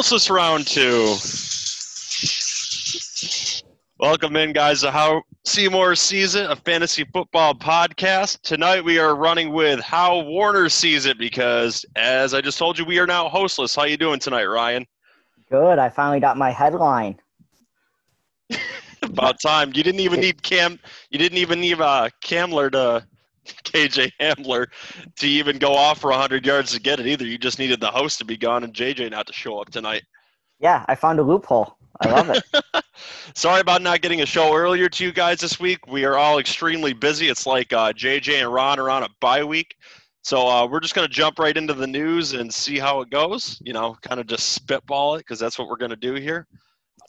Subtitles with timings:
[0.00, 1.14] Hostless round two.
[3.98, 8.40] Welcome in, guys, to How Seymour season, a fantasy football podcast.
[8.40, 12.86] Tonight we are running with How Warner sees it because, as I just told you,
[12.86, 13.76] we are now hostless.
[13.76, 14.86] How you doing tonight, Ryan?
[15.50, 15.78] Good.
[15.78, 17.20] I finally got my headline.
[19.02, 19.70] About time.
[19.74, 20.80] You didn't even need Cam.
[21.10, 23.06] You didn't even need uh, Camler to
[23.46, 24.66] KJ Hamler
[25.18, 27.24] to even go off for 100 yards to get it either.
[27.24, 30.02] You just needed the host to be gone and JJ not to show up tonight.
[30.58, 31.76] Yeah, I found a loophole.
[32.00, 32.42] I love it.
[33.34, 35.86] Sorry about not getting a show earlier to you guys this week.
[35.86, 37.28] We are all extremely busy.
[37.28, 39.74] It's like uh, JJ and Ron are on a bye week.
[40.22, 43.10] So uh, we're just going to jump right into the news and see how it
[43.10, 43.60] goes.
[43.64, 46.46] You know, kind of just spitball it because that's what we're going to do here.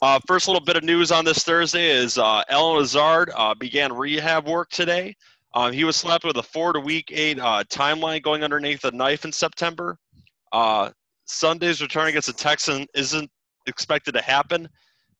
[0.00, 3.92] Uh, first little bit of news on this Thursday is uh, Allen Lazard uh, began
[3.92, 5.14] rehab work today.
[5.54, 8.90] Um, he was slapped with a four to week eight uh, timeline going underneath a
[8.90, 9.98] knife in September.
[10.52, 10.90] Uh,
[11.26, 13.30] Sunday's return against the Texans isn't
[13.66, 14.68] expected to happen,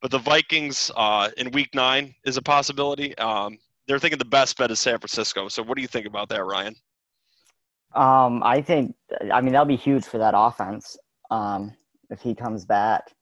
[0.00, 3.16] but the Vikings uh, in week nine is a possibility.
[3.18, 5.48] Um, they're thinking the best bet is San Francisco.
[5.48, 6.74] So, what do you think about that, Ryan?
[7.94, 8.94] Um, I think,
[9.32, 10.96] I mean, that'll be huge for that offense
[11.30, 11.74] um,
[12.10, 13.12] if he comes back.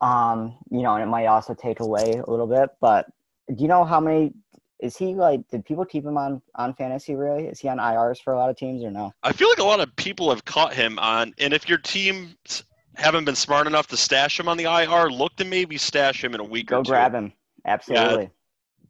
[0.00, 2.70] Um, you know, and it might also take away a little bit.
[2.80, 3.06] But
[3.48, 4.32] do you know how many
[4.80, 5.46] is he like?
[5.48, 7.14] Did people keep him on on fantasy?
[7.14, 7.46] Really?
[7.46, 9.12] Is he on IRs for a lot of teams or no?
[9.22, 12.64] I feel like a lot of people have caught him on, and if your teams
[12.96, 16.34] haven't been smart enough to stash him on the IR, look to maybe stash him
[16.34, 16.90] in a week Go or two.
[16.90, 17.32] grab him.
[17.64, 18.24] Absolutely.
[18.24, 18.28] Yeah,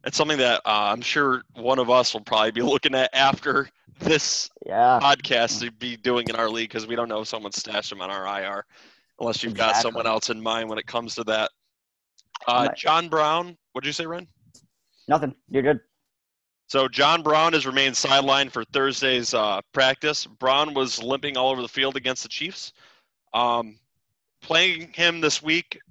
[0.05, 3.69] it's something that uh, I'm sure one of us will probably be looking at after
[3.99, 4.99] this Yeah.
[5.01, 8.01] podcast to be doing in our league because we don't know if someone stashed him
[8.01, 8.65] on our IR
[9.19, 11.51] unless you've got someone else in mind when it comes to that.
[12.47, 14.27] Uh, John Brown, what'd you say, Ren?
[15.11, 15.35] Nothing.
[15.49, 15.81] You're good.
[16.67, 20.25] So John Brown has remained sidelined for Thursday's uh, practice.
[20.25, 22.71] Brown was limping all over the field against the Chiefs.
[23.33, 23.77] Um,
[24.41, 25.81] playing him this week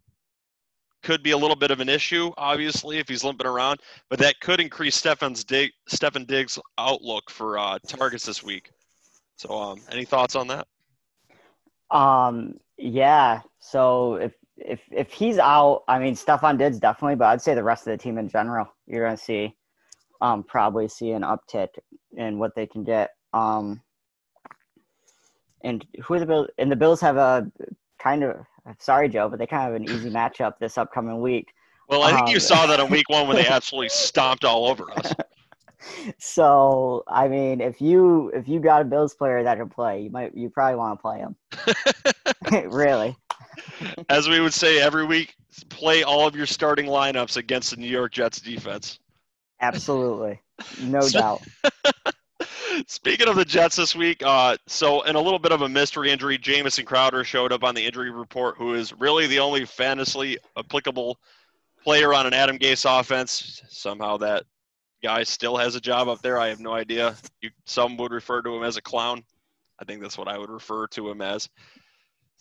[1.02, 4.40] could be a little bit of an issue, obviously, if he's limping around, but that
[4.40, 8.70] could increase Stefon's Dig- Stefon Diggs' outlook for uh, targets this week.
[9.36, 10.66] So, um, any thoughts on that?
[11.90, 13.40] Um, yeah.
[13.58, 17.62] So if if if he's out, I mean, Stefon Diggs definitely, but I'd say the
[17.62, 19.56] rest of the team in general, you're gonna see,
[20.20, 21.68] um, probably see an uptick
[22.16, 23.10] in what they can get.
[23.32, 23.82] Um,
[25.62, 26.48] and who are the Bills?
[26.58, 27.50] And the Bills have a
[27.98, 28.36] kind of
[28.78, 31.52] sorry, Joe, but they kind of have an easy matchup this upcoming week.
[31.88, 34.66] Well, I think Um, you saw that in week one when they absolutely stomped all
[34.66, 35.12] over us.
[36.18, 40.10] So I mean, if you if you got a Bills player that can play, you
[40.10, 41.36] might you probably want to play him.
[42.70, 43.16] really.
[44.08, 45.34] As we would say every week,
[45.68, 48.98] play all of your starting lineups against the New York Jets defense.
[49.60, 50.40] Absolutely.
[50.82, 51.42] No doubt.
[52.86, 56.10] Speaking of the Jets this week, uh, so in a little bit of a mystery
[56.10, 60.38] injury, Jamison Crowder showed up on the injury report, who is really the only fantasy
[60.56, 61.18] applicable
[61.82, 63.62] player on an Adam Gase offense.
[63.68, 64.44] Somehow that
[65.02, 66.38] guy still has a job up there.
[66.38, 67.16] I have no idea.
[67.42, 69.24] You, some would refer to him as a clown.
[69.78, 71.48] I think that's what I would refer to him as.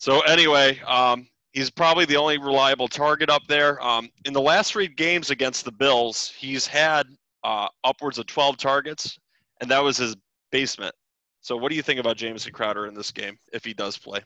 [0.00, 3.80] So anyway, um, he's probably the only reliable target up there.
[3.82, 7.06] Um, in the last three games against the Bills, he's had
[7.44, 9.18] uh, upwards of 12 targets,
[9.60, 10.16] and that was his
[10.50, 10.94] basement.
[11.42, 14.20] So what do you think about Jamison Crowder in this game if he does play?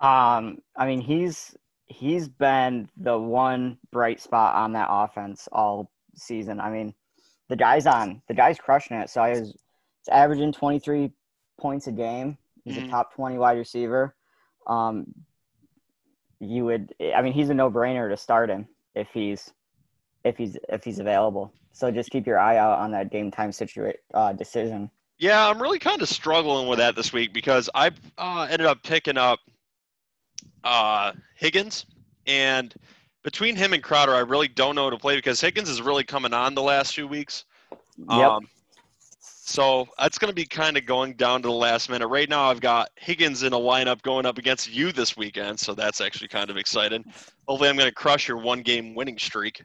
[0.00, 1.56] Um, I mean, he's
[1.86, 6.58] he's been the one bright spot on that offense all season.
[6.58, 6.94] I mean,
[7.48, 9.08] the guy's on the guy's crushing it.
[9.08, 9.50] So he's
[10.00, 11.12] it's averaging twenty three
[11.60, 12.38] points a game.
[12.64, 12.88] He's Mhm.
[12.88, 14.16] a top twenty wide receiver.
[14.66, 15.14] Um,
[16.40, 19.52] you would, I mean, he's a no brainer to start him if he's
[20.24, 21.52] if he's if he's available.
[21.72, 24.90] So just keep your eye out on that game time situation uh, decision.
[25.18, 28.82] Yeah, I'm really kind of struggling with that this week because I uh, ended up
[28.82, 29.38] picking up
[30.64, 31.86] uh, Higgins,
[32.26, 32.74] and
[33.22, 36.32] between him and Crowder, I really don't know to play because Higgins is really coming
[36.32, 37.44] on the last few weeks.
[37.98, 38.10] Yep.
[38.10, 38.48] Um,
[39.52, 42.08] so that's going to be kind of going down to the last minute.
[42.08, 45.74] Right now, I've got Higgins in a lineup going up against you this weekend, so
[45.74, 47.04] that's actually kind of exciting.
[47.46, 49.62] Hopefully, I'm going to crush your one-game winning streak.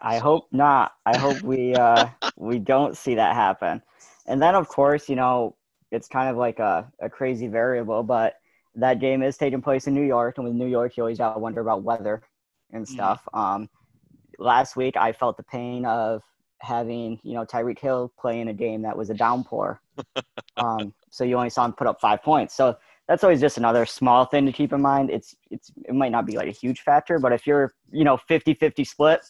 [0.00, 0.92] I hope not.
[1.04, 2.06] I hope we uh,
[2.36, 3.82] we don't see that happen.
[4.26, 5.54] And then, of course, you know,
[5.90, 8.36] it's kind of like a, a crazy variable, but
[8.76, 11.34] that game is taking place in New York, and with New York, you always got
[11.34, 12.22] to wonder about weather
[12.72, 12.88] and Mhm.
[12.88, 13.28] stuff.
[13.34, 13.68] Um,
[14.38, 16.22] last week, I felt the pain of
[16.60, 19.80] having you know Tyreek Hill play in a game that was a downpour.
[20.56, 22.54] um, so you only saw him put up five points.
[22.54, 22.76] So
[23.08, 25.10] that's always just another small thing to keep in mind.
[25.10, 28.16] It's it's it might not be like a huge factor, but if you're you know
[28.16, 29.20] 50-50 split,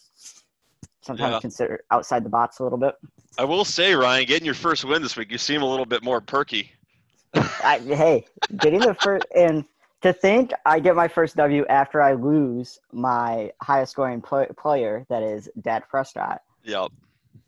[1.02, 1.40] sometimes Yeah.
[1.40, 2.94] consider outside the box a little bit.
[3.38, 6.02] I will say, Ryan, getting your first win this week, you seem a little bit
[6.02, 6.72] more perky.
[7.34, 8.26] I, hey,
[8.58, 9.64] getting the first and
[10.02, 15.06] to think I get my first W after I lose my highest scoring pl- player,
[15.08, 16.90] that is Dak Prescott, Yep.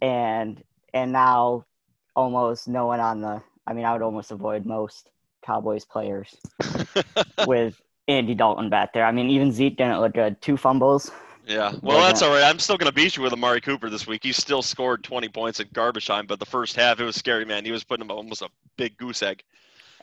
[0.00, 0.62] And
[0.94, 1.64] and now
[2.14, 3.42] almost no one on the.
[3.66, 5.10] I mean, I would almost avoid most
[5.44, 6.36] Cowboys players
[7.46, 9.04] with Andy Dalton back there.
[9.04, 10.40] I mean, even Zeke didn't look good.
[10.42, 11.10] Two fumbles.
[11.46, 11.72] Yeah.
[11.82, 12.42] Well, that's all right.
[12.42, 14.22] I'm still going to beat you with Amari Cooper this week.
[14.24, 17.44] He still scored 20 points at garbage time, but the first half, it was scary,
[17.44, 17.64] man.
[17.64, 19.42] He was putting him almost a big goose egg.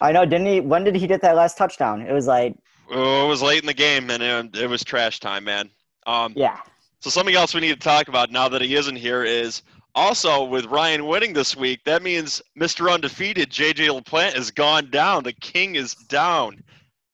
[0.01, 0.59] I know, didn't he?
[0.61, 2.01] When did he get that last touchdown?
[2.01, 2.55] It was like,
[2.91, 5.69] Oh, it was late in the game, and it, it was trash time, man.
[6.07, 6.59] Um, yeah,
[7.01, 9.61] So something else we need to talk about now that he isn't here is
[9.95, 11.81] also with Ryan winning this week.
[11.85, 12.91] That means Mr.
[12.93, 15.23] Undefeated JJ Laplante is gone down.
[15.23, 16.63] The king is down.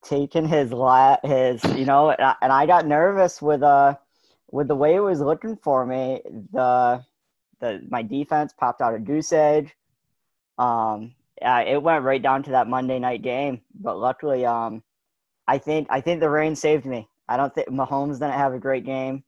[0.04, 3.96] taking his la- his, you know, and I, and I got nervous with uh
[4.52, 6.22] with the way it was looking for me.
[6.54, 7.04] The
[7.60, 9.74] the my defense popped out a goose egg.
[10.58, 14.84] Um, uh, it went right down to that Monday night game, but luckily, um,
[15.48, 17.10] I think I think the rain saved me.
[17.30, 19.25] I don't think Mahomes didn't have a great game,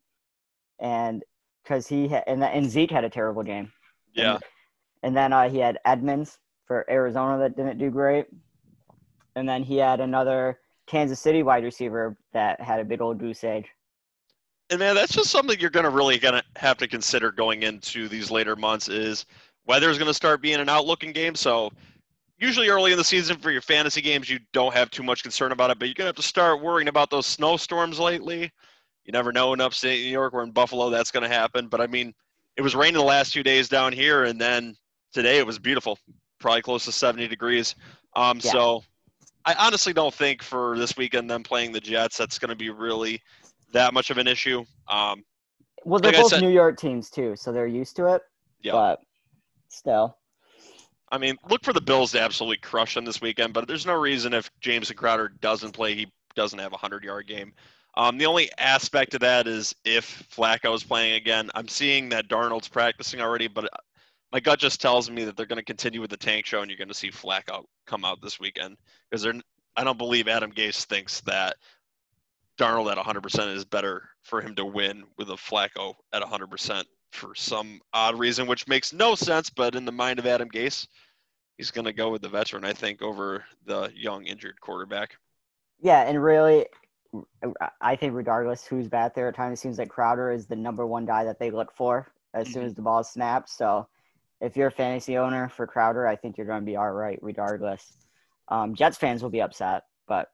[0.80, 1.24] and
[1.64, 3.72] because he ha- and, and Zeke had a terrible game.
[4.14, 4.40] Yeah.
[5.04, 8.26] And then uh, he had Edmonds for Arizona that didn't do great.
[9.36, 13.44] And then he had another Kansas City wide receiver that had a big old goose
[13.44, 13.68] egg.
[14.70, 17.64] And man, that's just something you're going to really going to have to consider going
[17.64, 19.26] into these later months is
[19.66, 21.36] weather's going to start being an outlooking game.
[21.36, 21.72] So
[22.38, 25.52] usually early in the season for your fantasy games, you don't have too much concern
[25.52, 28.52] about it, but you're going to have to start worrying about those snowstorms lately.
[29.08, 31.68] You never know in upstate New York or in Buffalo that's going to happen.
[31.70, 32.14] But I mean,
[32.58, 34.76] it was raining the last two days down here, and then
[35.14, 35.98] today it was beautiful,
[36.40, 37.74] probably close to 70 degrees.
[38.16, 38.52] Um, Yeah.
[38.52, 38.84] So
[39.46, 42.70] I honestly don't think for this weekend them playing the Jets that's going to be
[42.70, 43.22] really
[43.72, 44.66] that much of an issue.
[44.90, 45.24] Um,
[45.86, 48.22] Well, they're Like both said- New York teams too, so they're used to it.
[48.62, 48.74] Yeah.
[48.74, 49.00] But
[49.70, 50.18] still,
[51.10, 53.94] I mean, look for the Bills to absolutely crush them this weekend, but there's no
[53.94, 57.54] reason if Jamison Crowder doesn't play, he doesn't have a 100 yard game.
[57.98, 61.50] Um, the only aspect of that is if Flacco is playing again.
[61.56, 63.68] I'm seeing that Darnold's practicing already, but
[64.32, 66.70] my gut just tells me that they're going to continue with the tank show and
[66.70, 68.78] you're going to see Flacco come out this weekend
[69.10, 69.34] because they're.
[69.76, 71.56] I don't believe Adam Gase thinks that
[72.60, 77.36] Darnold at 100% is better for him to win with a Flacco at 100% for
[77.36, 79.50] some odd reason, which makes no sense.
[79.50, 80.88] But in the mind of Adam Gase,
[81.58, 85.16] he's going to go with the veteran, I think, over the young injured quarterback.
[85.80, 86.66] yeah, and really,
[87.82, 90.86] I think regardless who's back there, at times it seems like Crowder is the number
[90.86, 92.68] one guy that they look for as soon Mhm.
[92.68, 93.54] as the ball snaps.
[93.54, 93.88] So,
[94.42, 97.18] if you're a fantasy owner for Crowder, I think you're going to be all right
[97.22, 97.98] regardless.
[98.50, 100.30] Um, Jets fans will be upset, but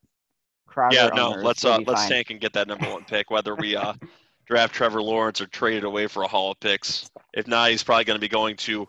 [0.68, 2.10] Crowder yeah, no, let's uh, let's fine.
[2.10, 3.94] tank and get that number one pick, whether we uh,
[4.46, 7.10] draft Trevor Lawrence or trade it away for a haul of picks.
[7.34, 8.88] If not, he's probably going to be going to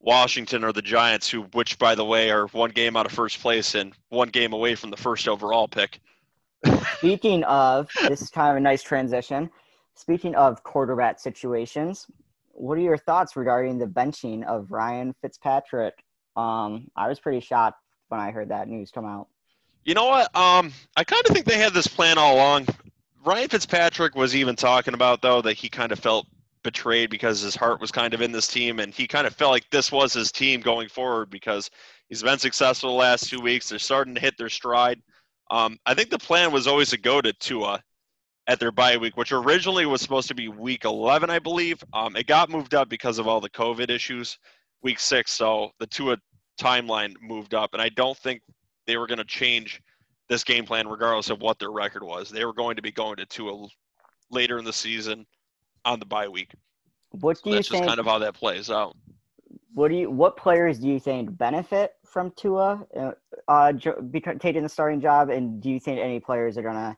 [0.00, 3.40] Washington or the Giants, who, which by the way, are one game out of first
[3.40, 6.00] place and one game away from the first overall pick.
[6.98, 9.50] Speaking of, this is kind of a nice transition.
[9.94, 12.06] Speaking of quarterback situations,
[12.52, 16.04] what are your thoughts regarding the benching of Ryan Fitzpatrick?
[16.36, 17.78] Um, I was pretty shocked
[18.08, 19.28] when I heard that news come out.
[19.84, 20.34] You know what?
[20.36, 22.68] Um, I kind of think they had this plan all along.
[23.24, 26.26] Ryan Fitzpatrick was even talking about though that he kind of felt
[26.62, 29.50] betrayed because his heart was kind of in this team, and he kind of felt
[29.50, 31.70] like this was his team going forward because
[32.08, 33.68] he's been successful the last two weeks.
[33.68, 35.02] They're starting to hit their stride.
[35.52, 37.82] Um, I think the plan was always to go to Tua
[38.48, 41.84] at their bye week, which originally was supposed to be week 11, I believe.
[41.92, 44.38] Um, it got moved up because of all the COVID issues,
[44.82, 45.32] week six.
[45.32, 46.18] So the Tua
[46.60, 48.42] timeline moved up, and I don't think
[48.86, 49.80] they were going to change
[50.28, 52.30] this game plan regardless of what their record was.
[52.30, 53.68] They were going to be going to Tua
[54.30, 55.26] later in the season
[55.84, 56.52] on the bye week.
[57.10, 57.86] What So do you that's just think?
[57.86, 58.96] kind of how that plays out.
[59.74, 60.10] what do you?
[60.10, 62.86] What players do you think benefit from Tua
[63.48, 66.96] uh, uh, taking the starting job, and do you think any players are gonna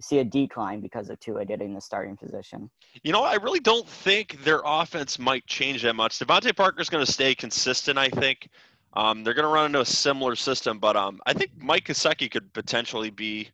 [0.00, 2.70] see a decline because of Tua getting the starting position?
[3.02, 6.18] You know, I really don't think their offense might change that much.
[6.18, 8.48] DeVante Parker's going to stay consistent, I think.
[8.94, 12.30] Um, they're going to run into a similar system, but um, I think Mike Gesicki
[12.30, 13.48] could potentially be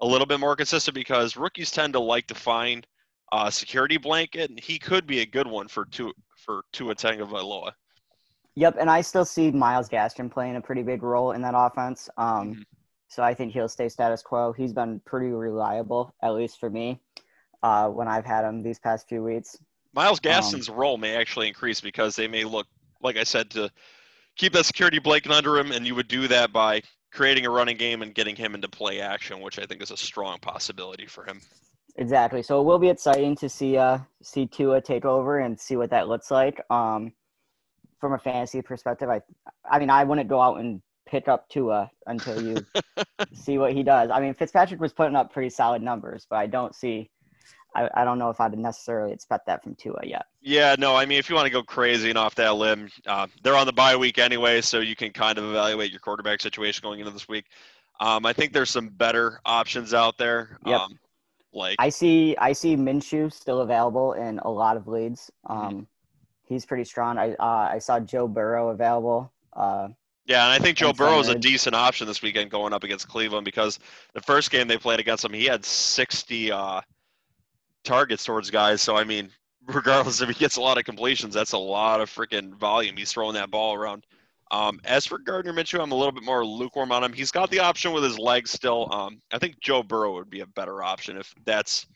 [0.00, 2.86] a little bit more consistent because rookies tend to like to find
[3.32, 7.72] a security blanket, and he could be a good one for Tua, for Tua Tagovailoa.
[8.58, 12.10] Yep, and I still see Myles Gaskin playing a pretty big role in that offense.
[12.16, 12.64] Um, Mhm.
[13.06, 14.52] So I think he'll stay status quo.
[14.52, 17.00] He's been pretty reliable, at least for me,
[17.62, 19.56] uh, when I've had him these past few weeks.
[19.94, 22.66] Myles Um, Gaskin's role may actually increase because they may look,
[23.00, 23.70] like I said, to
[24.36, 27.76] keep that security blanket under him, and you would do that by creating a running
[27.76, 31.24] game and getting him into play action, which I think is a strong possibility for
[31.24, 31.40] him.
[31.96, 32.42] Exactly.
[32.42, 35.90] So it will be exciting to see uh see Tua take over and see what
[35.90, 36.60] that looks like.
[36.70, 37.12] Um,
[38.00, 39.20] from a fantasy perspective, I
[39.68, 42.66] I mean I wouldn't go out and pick up Tua until you
[43.32, 44.10] see what he does.
[44.10, 47.10] I mean, Fitzpatrick was putting up pretty solid numbers, but I don't see.
[47.74, 50.24] I, I don't know if I'd necessarily expect that from Tua yet.
[50.40, 53.26] Yeah, no, I mean, if you want to go crazy and off that limb, uh,
[53.42, 56.82] they're on the bye week anyway, so you can kind of evaluate your quarterback situation
[56.82, 57.44] going into this week.
[58.00, 60.58] Um, I think there's some better options out there.
[60.64, 60.80] Yep.
[60.80, 60.98] Um,
[61.52, 65.30] like I see I see Minshew still available in a lot of leagues.
[65.48, 65.80] Mm-hmm.
[66.48, 67.18] He's pretty strong.
[67.18, 69.32] I uh, I saw Joe Burrow available.
[69.52, 69.88] Uh,
[70.26, 73.08] Yeah, and I think Joe Burrow is a decent option this weekend going up against
[73.08, 73.78] Cleveland because
[74.12, 76.80] the first game they played against him, he had 60 uh,
[77.82, 78.82] targets towards guys.
[78.82, 79.30] So, I mean,
[79.66, 82.96] regardless if he gets a lot of completions, that's a lot of freaking volume.
[82.98, 84.04] He's throwing that ball around.
[84.50, 87.12] Um, as for Gardner Minshew, I'm a little bit more lukewarm on him.
[87.12, 88.92] He's got the option with his legs still.
[88.92, 91.86] Um, I think Joe Burrow would be a better option if that's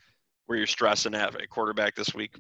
[0.47, 2.35] where you're stressing at a quarterback this week.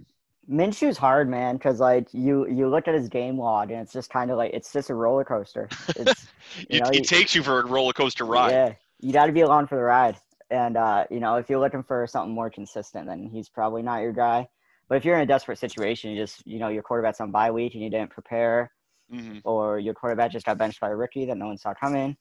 [0.51, 4.11] Minshew's hard, man, because like you you look at his game log and it's just
[4.11, 5.73] kind of like it's just a roller coaster.
[5.95, 6.29] It's
[6.69, 8.51] You It, know, it takes you for a roller coaster ride.
[8.51, 10.17] yeah, you got to be along for the ride.
[10.51, 14.03] And uh, you know, if you're looking for something more consistent, then he's probably not
[14.03, 14.49] your guy.
[14.89, 17.51] But if you're in a desperate situation, you just you know your quarterback's on bye
[17.51, 18.71] week and you didn't prepare,
[19.11, 22.17] hmm or your quarterback just got benched by a rookie that no one saw coming,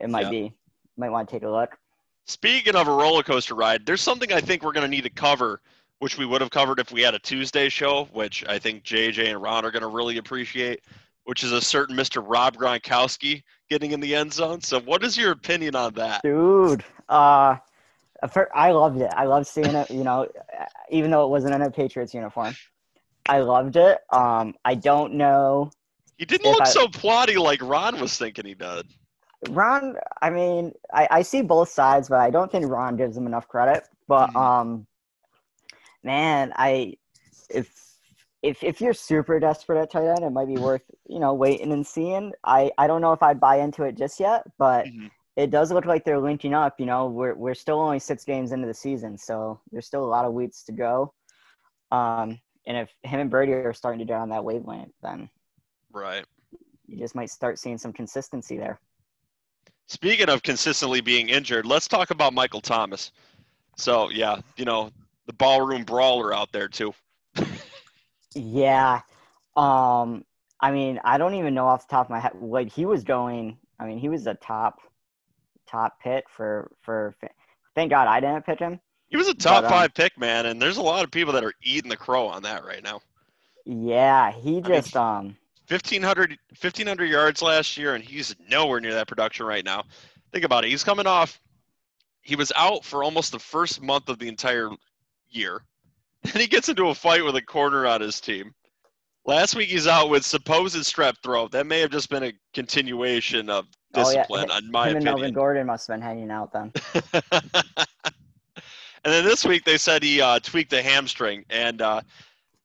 [0.00, 0.30] it might Yeah.
[0.30, 0.54] be
[0.96, 1.76] might want to take a look.
[2.26, 5.10] Speaking of a roller coaster ride, there's something I think we're going to need to
[5.10, 5.60] cover,
[6.00, 9.28] which we would have covered if we had a Tuesday show, which I think JJ
[9.30, 10.80] and Ron are going to really appreciate,
[11.24, 12.24] which is a certain Mr.
[12.26, 14.62] Rob Gronkowski getting in the end zone.
[14.62, 16.22] So, what is your opinion on that?
[16.22, 17.56] Dude, uh,
[18.54, 19.10] I loved it.
[19.14, 19.90] I loved seeing it.
[19.90, 20.26] You know,
[20.90, 22.56] even though it wasn't in a Patriots uniform,
[23.28, 23.98] I loved it.
[24.10, 25.70] Um, I don't know.
[26.16, 28.86] He didn't look I- so plotty like Ron was thinking he did.
[29.48, 33.26] Ron, I mean, I, I see both sides, but I don't think Ron gives him
[33.26, 33.84] enough credit.
[34.06, 34.36] But Mhm.
[34.36, 34.86] um,
[36.02, 36.94] man, I
[37.50, 37.68] if
[38.42, 41.72] if if you're super desperate at tight end, it might be worth you know waiting
[41.72, 42.32] and seeing.
[42.44, 45.10] I I don't know if I'd buy into it just yet, but Mhm.
[45.36, 46.80] it does look like they're linking up.
[46.80, 50.06] You know, we're we're still only six games into the season, so there's still a
[50.06, 51.12] lot of weeks to go.
[51.90, 55.28] Um, and if him and Brady are starting to get on that wavelength, then
[55.92, 56.24] Right.
[56.86, 58.80] you just might start seeing some consistency there.
[59.88, 63.10] Speaking of consistently being injured, let's talk about Michael Thomas.
[63.76, 64.90] So, yeah, you know,
[65.30, 66.92] the ballroom brawler out there, too.
[68.34, 69.02] Yeah.
[69.56, 70.24] Um
[70.60, 73.04] I mean, I don't even know off the top of my head what he was
[73.04, 74.80] going I mean, he was a top
[75.68, 77.14] top pick for for
[77.76, 78.80] thank God I didn't pick him.
[79.08, 81.32] He was a top But, um, five pick, man, and there's a lot of people
[81.34, 83.00] that are eating the crow on that right now.
[83.64, 85.36] Yeah, he mean, just um
[85.68, 89.84] 1,500, 1,500 yards last year, and he's nowhere near that production right now.
[90.32, 90.70] Think about it.
[90.70, 91.40] He's coming off,
[92.22, 94.70] he was out for almost the first month of the entire
[95.30, 95.62] year.
[96.22, 98.52] Then he gets into a fight with a corner on his team.
[99.24, 101.52] Last week he's out with supposed strep throat.
[101.52, 104.58] That may have just been a continuation of discipline, Oh, yeah.
[104.58, 105.32] in my him and Melvin.
[105.32, 106.72] Gordon must have been hanging out then.
[107.32, 107.42] and
[109.04, 111.44] then this week they said he uh, tweaked the hamstring.
[111.48, 112.02] And uh,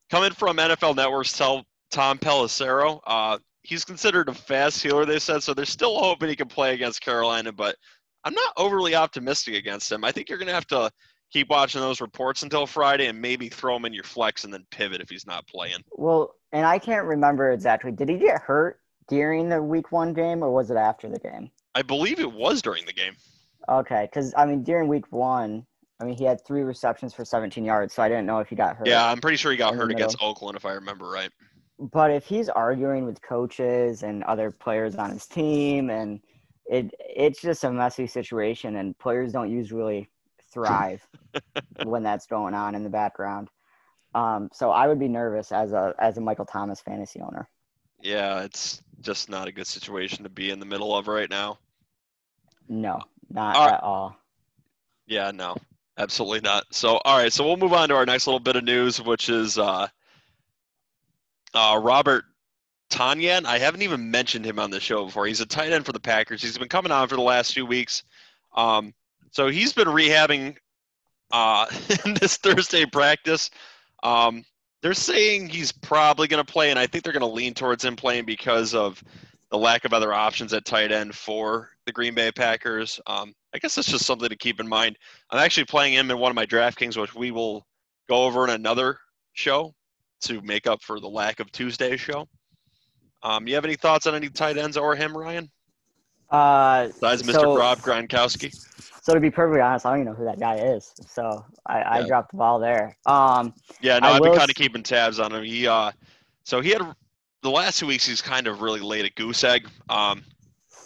[0.10, 5.05] coming from NFL Network's tell Tom Pelissero, uh, he's considered a fast healer.
[5.05, 5.53] They said so.
[5.53, 7.75] They're still hoping he can play against Carolina, but
[8.24, 10.03] I'm not overly optimistic against him.
[10.03, 10.91] I think you're going to have to
[11.32, 14.65] keep watching those reports until Friday and maybe throw him in your flex and then
[14.72, 15.84] pivot if he's not playing.
[15.91, 17.91] Well, and I can't remember exactly.
[17.91, 21.51] Did he get hurt during the week 1 game or was it after the game?
[21.74, 23.15] I believe it was during the game.
[23.67, 25.65] Okay, cuz I mean during week 1,
[26.00, 28.55] I mean he had 3 receptions for 17 yards, so I didn't know if he
[28.55, 28.88] got hurt.
[28.88, 30.17] Yeah, I'm pretty sure he got hurt against.
[30.22, 31.32] Oakland, if I remember right.
[31.79, 36.20] but if he's arguing with coaches and other players on his team and
[36.67, 40.10] it it's just a messy situation and players don't usually
[40.55, 41.07] thrive
[41.81, 43.50] when that's going on in the background
[44.15, 47.50] um, so i would be nervous as a as a michael thomas fantasy owner
[48.01, 51.59] Yeah, it's just not a good situation to be in the middle of right now.
[52.69, 53.75] no not All right.
[53.75, 54.15] at all
[55.07, 55.55] Yeah, no,
[55.97, 56.65] absolutely not.
[56.74, 59.29] So, all right, so we'll move on to our next little bit of news, which
[59.29, 59.88] is uh,
[61.53, 62.25] uh, Robert
[62.89, 63.45] Tonyan.
[63.45, 65.25] I haven't even mentioned him on the show before.
[65.27, 66.41] He's a tight end for the Packers.
[66.41, 68.03] He's been coming on for the last few weeks.
[68.55, 68.93] Um,
[69.35, 70.55] so he's been rehabbing
[71.31, 71.65] uh,
[72.05, 73.49] in this Thursday practice.
[74.01, 74.45] Um,
[74.81, 77.83] they're saying he's probably going to play, and I think they're going to lean towards
[77.83, 79.03] him playing because of
[79.51, 83.01] the lack of other options at tight end for the Green Bay Packers.
[83.07, 84.97] Um, I guess that's just something to keep in mind.
[85.29, 87.65] I'm actually playing him in one of my DraftKings, which we will
[88.07, 88.99] go over in another
[89.33, 89.75] show
[90.21, 92.25] to make up for the lack of Tuesday's show.
[93.21, 95.51] Um, you have any thoughts on any tight ends or him, Ryan?
[96.32, 97.34] Uh, Besides Mr.
[97.34, 98.53] so, Rob Gronkowski.
[99.01, 102.00] so to be perfectly honest i don't even know who that guy is so i,
[102.00, 105.20] I dropped the ball there um, Yeah, no, I I've been kind of keeping tabs
[105.20, 105.44] on him.
[105.44, 105.91] He, uh,
[106.44, 106.82] so he had
[107.41, 108.05] the last two weeks.
[108.08, 109.67] He's kind of really laid a goose egg.
[109.89, 110.24] Um,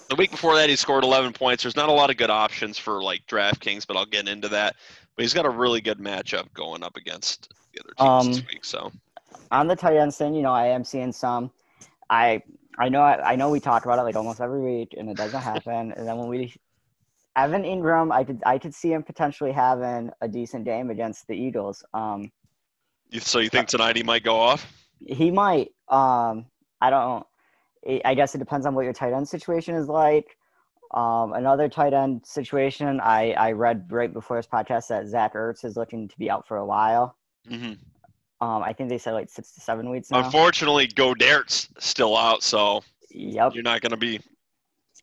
[0.10, 1.64] The week before that, he scored 11 points.
[1.64, 4.76] There's not a lot of good options for like DraftKings, but I'll get into that.
[5.16, 8.48] But he's got a really good matchup going up against the other teams Um, this
[8.48, 8.66] week.
[8.66, 8.92] So
[9.52, 11.52] on the tight ends thing, you know, I am seeing some.
[12.10, 12.42] I
[12.80, 15.18] I know I, I know we talk about it like almost every week, and it
[15.18, 15.92] doesn't happen.
[15.92, 16.54] and then when we
[17.36, 21.36] Evan Engram, I could I could see him potentially having a decent game against the
[21.36, 21.84] Eagles.
[21.94, 22.32] Um,
[23.20, 24.72] so you think tonight he might go off?
[25.06, 25.70] he might.
[25.88, 26.46] Um,
[26.82, 27.26] I don't.
[28.06, 30.36] I- guess it depends on what your tight end situation is like.
[30.94, 35.64] Um, another tight end situation, I, I read right before this podcast that Zach Ertz
[35.64, 37.16] is looking to be out for a while.
[37.48, 37.74] hmm
[38.42, 40.24] Um, I think they said like six to seven weeks now.
[40.24, 43.54] Unfortunately, Goedert's still out, so Yep.
[43.54, 44.20] you're not going to be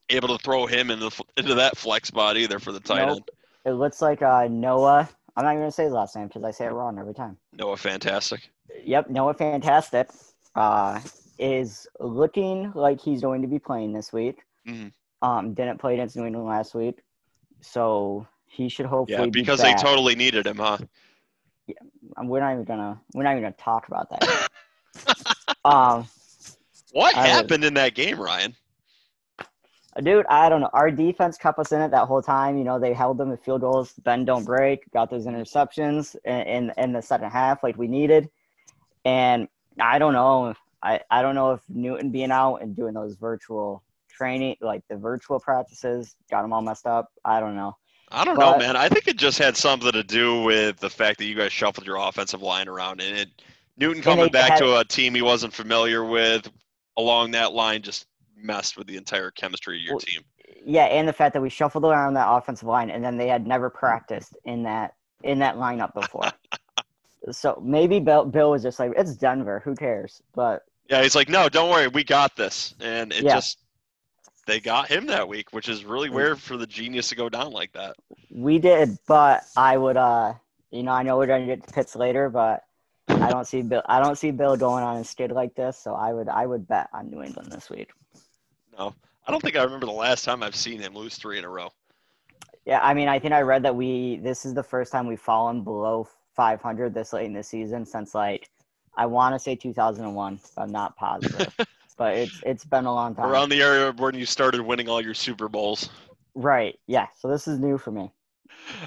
[0.09, 3.17] able to throw him into into that flex spot either for the tight Nope.
[3.17, 3.31] end.
[3.65, 5.09] It looks like uh, Noah.
[5.35, 7.37] I'm not even gonna say his last name because I say it wrong every time.
[7.53, 8.49] Noah, fantastic.
[8.83, 10.09] Yep, Noah Fantastic
[10.55, 10.99] uh,
[11.37, 14.39] is looking like he's going to be playing this week.
[14.67, 14.93] Mhm.
[15.21, 16.99] Um, didn't play against New England last week,
[17.61, 20.77] so he should hopefully Yeah, be because they totally needed him, huh?
[22.17, 24.49] Um, We're not even gonna we're not even gonna talk about that.
[25.65, 26.07] um,
[26.91, 28.55] What I happened in that game, Ryan?
[30.03, 30.69] dude, I don't know.
[30.73, 32.57] Our defense kept us in it that whole time.
[32.57, 36.41] You know, they held them to field goals, Ben don't break, got those interceptions in,
[36.41, 38.29] in in the second half like we needed.
[39.05, 39.47] And
[39.79, 40.53] I don't know.
[40.81, 44.97] I, I don't know if Newton being out and doing those virtual training, like the
[44.97, 47.11] virtual practices, got them all messed up.
[47.25, 47.75] I don't know.
[48.11, 48.75] I don't know, man.
[48.75, 51.85] I think it just had something to do with the fact that you guys shuffled
[51.85, 53.29] your offensive line around, and it
[53.77, 56.49] Newton coming they back had- to a team he wasn't familiar with
[56.97, 60.21] along that line just messed with the entire chemistry of your Well, team.
[60.65, 63.45] Yeah, and the fact that we shuffled around that offensive line and then they had
[63.47, 66.31] never practiced in that in that lineup before.
[67.31, 70.21] so maybe Bill Bill was just like, it's Denver, who cares?
[70.33, 73.35] But Yeah, he's like, no, don't worry, we got this, and it Yeah.
[73.35, 73.59] just
[74.47, 77.51] they got him that week, which is really weird for the genius to go down
[77.51, 77.95] like that.
[78.31, 80.33] We did, but I would uh
[80.71, 82.63] you know, I know we're gonna get to pits later, but
[83.09, 85.93] I don't see Bill I don't see Bill going on a skid like this, so
[85.93, 87.91] I would I would bet on New England this week.
[88.77, 88.95] No,
[89.27, 91.49] I don't think I remember the last time I've seen him lose three in a
[91.49, 91.71] row.
[92.65, 95.19] Yeah, I mean I think I read that we this is the first time we've
[95.19, 98.49] fallen below five hundred this late in the season since like
[98.97, 101.53] I say thousand and one, but I'm not positive.
[101.97, 103.25] but it's it's been a long time.
[103.25, 105.89] Around the area when you started winning all your Super Bowls.
[106.35, 106.79] Right.
[106.87, 107.07] Yeah.
[107.19, 108.11] So this is new for me.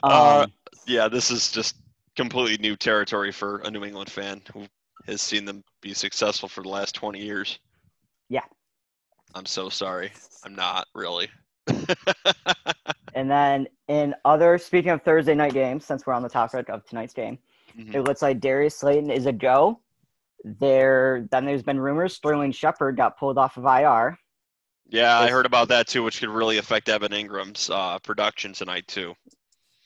[0.03, 0.53] Uh, Um,
[0.87, 1.77] yeah, this is just
[2.16, 4.66] completely new territory for a New England fan who
[5.07, 7.59] has seen them be successful for the last 20 years.
[8.29, 8.44] Yeah.
[9.35, 10.12] I'm so sorry.
[10.44, 11.29] I'm not really.
[13.14, 16.85] and then in other, speaking of Thursday night games, since we're on the topic of
[16.87, 17.38] tonight's game,
[17.79, 17.94] Mhm.
[17.94, 19.81] it looks like Darius Slayton is a go.
[20.44, 24.18] There, then there's been rumors Sterling Shepard got pulled off of IR.
[24.88, 28.88] Yeah, I heard about that too, which could really affect Evan Engram's uh, production tonight
[28.88, 29.14] too.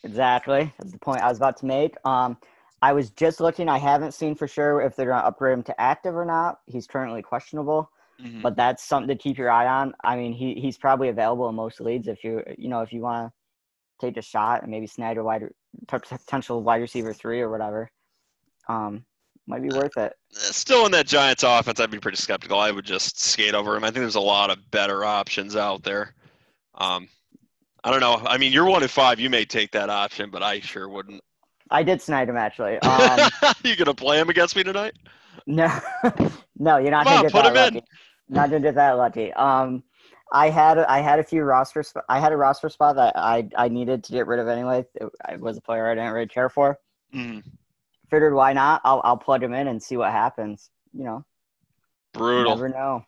[0.02, 0.72] Exactly.
[0.78, 1.94] That's the point I was about to make.
[2.06, 2.38] Um,
[2.80, 3.68] I was just looking.
[3.68, 6.60] I haven't seen for sure if they're going to upgrade him to active or not.
[6.66, 7.90] He's currently questionable,
[8.20, 8.42] Mhm.
[8.42, 9.94] but that's something to keep your eye on.
[10.04, 13.00] I mean, he he's probably available in most leagues if you you know if you
[13.00, 15.48] want to take a shot and maybe snag a wide
[15.88, 17.90] potential wide receiver three or whatever.
[18.68, 19.04] Um,
[19.46, 20.14] might be worth it.
[20.30, 22.58] Still in that Giants offense, I'd be pretty skeptical.
[22.58, 23.84] I would just skate over him.
[23.84, 26.14] I think there's a lot of better options out there.
[26.76, 27.08] Um,
[27.84, 28.22] I don't know.
[28.26, 29.20] I mean, you're one in five.
[29.20, 31.22] You may take that option, but I sure wouldn't.
[31.70, 32.78] I did snag him actually.
[32.82, 33.30] Um,
[33.64, 34.94] you gonna play him against me tonight?
[35.46, 35.68] no,
[36.58, 37.74] no, you're not Come gonna on, get put that him in.
[37.74, 37.86] lucky.
[38.28, 39.32] Not gonna get that lucky.
[39.34, 39.82] Um,
[40.32, 43.48] I had I had a few roster sp- I had a roster spot that I
[43.56, 44.84] I needed to get rid of anyway.
[44.94, 46.78] It, I was a player I didn't really care for.
[47.14, 47.42] Mhm.
[48.14, 48.80] Figured why not?
[48.84, 50.70] I'll I'll plug him in and see what happens.
[50.92, 51.24] You know,
[52.14, 52.54] you Brutal.
[52.54, 53.04] never know.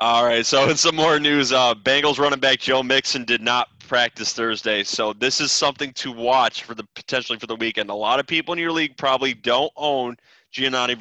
[0.00, 3.68] All right, so in some more news, uh, Bengals running back Joe Mixon did not
[3.80, 7.90] practice Thursday, so this is something to watch for the potentially for the weekend.
[7.90, 10.16] A lot of people in your league probably don't own
[10.54, 10.96] Giovani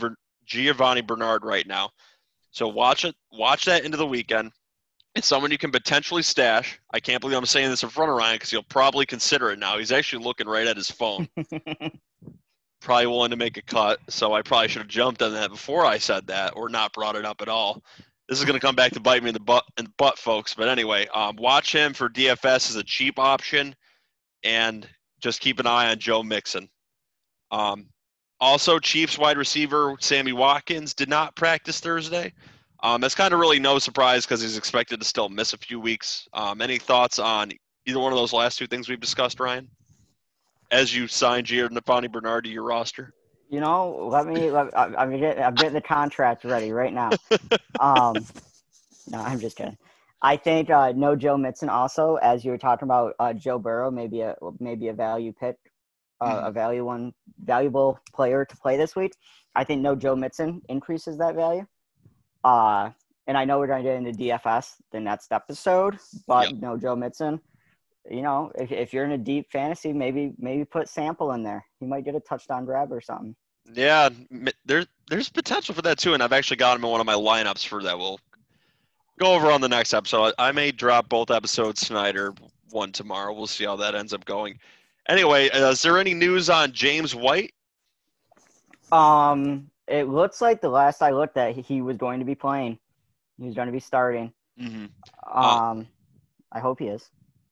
[0.45, 1.91] Giovani Bernard right now,
[2.51, 3.15] so watch it.
[3.31, 4.51] Watch that into the weekend.
[5.15, 6.77] It's someone you can potentially stash.
[6.93, 9.59] I can't believe I'm saying this in front of Ryan because he'll probably consider it
[9.59, 9.77] now.
[9.77, 11.29] He's actually looking right at his phone,
[12.81, 13.99] probably willing to make a cut.
[14.09, 17.15] So I probably should have jumped on that before I said that, or not brought
[17.15, 17.81] it up at all
[18.31, 20.17] this is going to come back to bite me in the butt, in the butt,
[20.17, 20.53] folks.
[20.53, 23.75] But anyway, um, watch him for DFS as a cheap option,
[24.41, 24.87] and
[25.19, 26.69] just keep an eye on Joe Mixon.
[27.51, 27.87] Um,
[28.39, 32.31] also, Chiefs wide receiver Sammy Watkins did not practice Thursday.
[32.81, 35.81] Um, that's kind of really no surprise because he's expected to still miss a few
[35.81, 36.25] weeks.
[36.31, 37.51] Um, any thoughts on
[37.85, 39.67] either one of those last two things we've discussed, Ryan?
[40.71, 43.13] As you sign Giovani Bernard to your roster.
[43.49, 44.49] You know, let me.
[44.49, 45.43] Let, I- I'm getting.
[45.43, 47.11] I'm getting the contract ready right now.
[47.79, 48.23] Um,
[49.09, 49.75] no, I'm just kidding.
[50.21, 53.89] I think uh, no Joe Mixon also, as you were talking about uh, Joe Burrow,
[53.89, 55.55] maybe a maybe a value pick,
[56.19, 56.47] uh, Mhm.
[56.47, 57.11] a value one
[57.43, 59.13] valuable player to play this week.
[59.55, 61.65] I think no Joe Mixon increases that value.
[62.43, 62.91] Uh,
[63.25, 66.59] and I know we're going to get into DFS the next episode, but Yep.
[66.61, 67.39] no Joe Mixon.
[68.09, 71.65] You know, if, if you're in a deep fantasy, maybe maybe put Sample in there.
[71.79, 73.35] He might get a touchdown grab or something.
[73.73, 74.09] Yeah,
[74.65, 77.13] there's there's potential for that too, and I've actually got him in one of my
[77.13, 77.97] lineups for that.
[77.97, 78.19] We'll
[79.19, 80.33] go over on the next episode.
[80.39, 82.33] I may drop both episodes tonight or
[82.71, 83.33] one tomorrow.
[83.33, 84.59] We'll see how that ends up going.
[85.07, 87.53] Anyway, uh, is there any news on James White?
[88.91, 92.79] Um, it looks like the last I looked at, he was going to be playing.
[93.37, 94.31] He was going to be starting.
[94.59, 94.85] Mm-hmm.
[95.37, 95.87] Um,
[96.51, 97.09] I hope he is.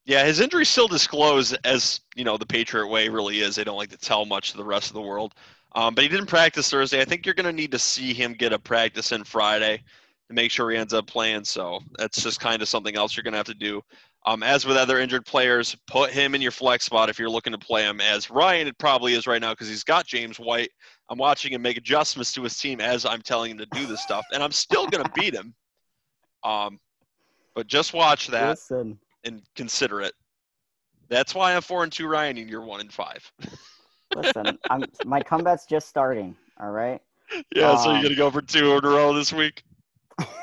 [0.09, 3.55] Yeah, his injury still disclosed, as you know, the Patriot way really is.
[3.55, 5.35] They don't like to tell much to the rest of the world.
[5.75, 6.99] Um, but he didn't practice Thursday.
[6.99, 9.83] I think you're going to need to see him get a practice in Friday
[10.27, 11.43] to make sure he ends up playing.
[11.43, 13.83] So that's just kind of something else you're going to have to do.
[14.25, 17.53] Um, as with other injured players, put him in your flex spot if you're looking
[17.53, 18.01] to play him.
[18.01, 20.71] As Ryan it probably is right now because he's got James White.
[21.11, 24.01] I'm watching him make adjustments to his team as I'm telling him to do this
[24.01, 25.53] stuff, and I'm still going to beat him.
[26.43, 26.79] Um,
[27.53, 30.13] but just watch that Listen, and consider it.
[31.09, 33.31] That's why I'm four and two, Ryan, and you're one and five.
[34.13, 34.57] listen.
[34.69, 36.35] I'm my comeback's just starting.
[36.59, 37.01] All right.
[37.55, 39.63] yeah, so you're Um, gonna go for two in a row this week.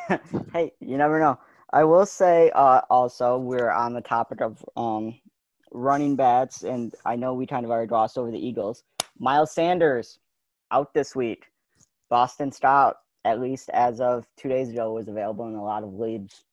[0.53, 1.39] hey, you never know.
[1.73, 5.19] I will say uh, also we're on the topic of um,
[5.73, 8.85] running backs, and I know we kind of already glossed over the Eagles.
[9.19, 10.19] Miles Sanders
[10.71, 11.47] out this week.
[12.09, 15.95] Boston Scott, at least as of two days ago, was available in a lot of
[15.95, 16.45] leagues.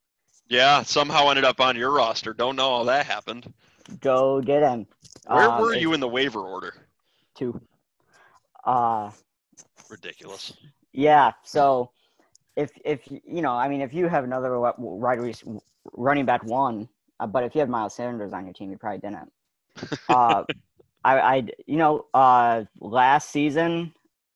[0.47, 2.34] Yeah, somehow ended up on your roster.
[2.34, 3.51] Don't know how that happened.
[4.01, 4.88] Go get him.
[5.27, 6.73] Where Um, were you in the waiver order?
[7.36, 7.60] Two.
[8.63, 9.12] Uh,
[9.89, 10.53] Ridiculous.
[10.91, 11.32] Yeah.
[11.43, 11.91] So
[12.56, 15.36] if if you know, I mean, if you have another wide
[15.93, 16.88] running back one,
[17.19, 19.32] uh, but if you had Miles Sanders on your team, you probably didn't.
[20.10, 20.43] Uh,
[21.03, 23.93] I, I, you know, uh, last season,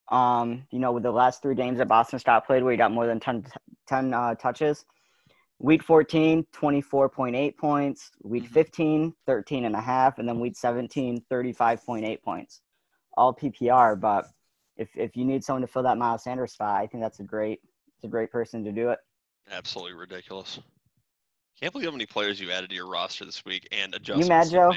[0.10, 2.92] um, you know, with the last three games that Boston Scott played, where he got
[2.92, 3.46] more than 10,
[3.88, 4.84] 10 uh, touches.
[5.60, 8.12] Week 14, 24.8 points.
[8.24, 8.54] Week Mhm.
[8.54, 10.20] 15, 13 and a half.
[10.20, 12.62] And then week 17, 35.8 points.
[13.16, 14.28] All PPR, but
[14.76, 17.24] if if you need someone to fill that Miles Sanders spot, I think that's a
[17.24, 17.60] great
[17.96, 19.00] it's a great person to do it.
[19.50, 20.60] Absolutely ridiculous.
[21.60, 24.52] Can't believe how many players you added to your roster this week and You mad,
[24.52, 24.72] Joe?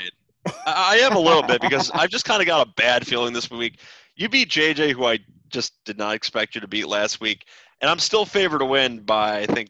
[0.47, 3.35] I, I am a little bit because I've just kind of got a bad feeling
[3.35, 3.81] this week.
[4.17, 5.19] You beat JJ, who I
[5.51, 7.45] just did not expect you to beat last week,
[7.83, 9.69] and I'm still favored to win by I think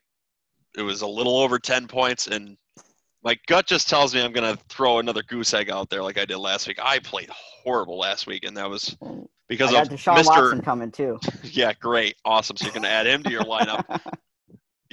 [0.76, 2.26] it was a little over ten points.
[2.26, 2.56] And
[3.22, 6.18] my gut just tells me I'm going to throw another goose egg out there like
[6.18, 6.78] I did last week.
[6.82, 8.96] I played horrible last week, and that was
[9.48, 10.26] because I of Deshaun Mr.
[10.26, 11.18] Watson coming too.
[11.44, 12.56] Yeah, great, awesome.
[12.56, 14.00] So you're going to add him to your lineup.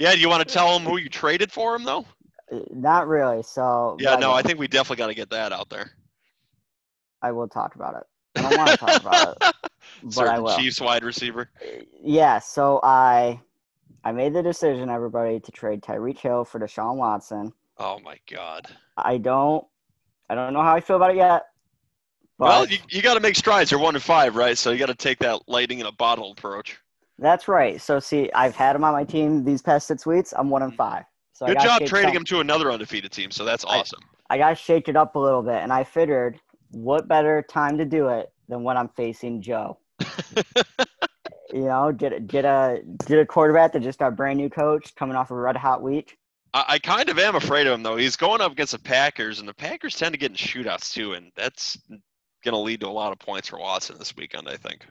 [0.00, 2.06] Yeah, do you want to tell him who you traded for him though?
[2.52, 3.42] Uh, not really.
[3.42, 5.90] So Yeah, no, I think we definitely got to get that out there.
[7.20, 8.04] I will talk about it.
[8.36, 9.54] I don't want to talk about it, but
[10.04, 10.56] I Certain will.
[10.56, 11.50] Chiefs wide receiver.
[11.60, 12.38] Uh, yeah.
[12.38, 13.40] So I
[14.08, 17.52] I made the decision, everybody, to trade Tyreek Hill for Deshaun Watson.
[17.76, 18.66] Oh my God.
[18.96, 19.66] I don't
[20.30, 21.42] I don't know how I feel about it yet.
[22.38, 23.70] But well, you, you got to make strides.
[23.70, 24.56] You're one and five, right?
[24.56, 26.78] So you got to take that lighting in a bottle approach.
[27.18, 27.82] that's right.
[27.82, 30.32] So see, I've had him on my team these past six weeks.
[30.34, 30.78] I'm one and mm-hmm.
[30.78, 31.04] five.
[31.34, 33.30] So Good job trading him to another undefeated team.
[33.30, 34.00] So that's I- awesome.
[34.30, 36.40] I got to shake it up a little bit, and I figured,
[36.70, 39.78] what better time to do it than when I'm facing Joe?
[41.52, 44.50] you know, get a, get a get a quarterback that just got a brand new
[44.50, 46.18] coach coming off a red hot week.
[46.54, 47.96] I, I kind of am afraid of him though.
[47.96, 51.14] He's going up against the Packers, and the Packers tend to get in shootouts too,
[51.14, 51.78] and that's
[52.44, 54.48] going to lead to a lot of points for Watson this weekend.
[54.48, 54.86] I think.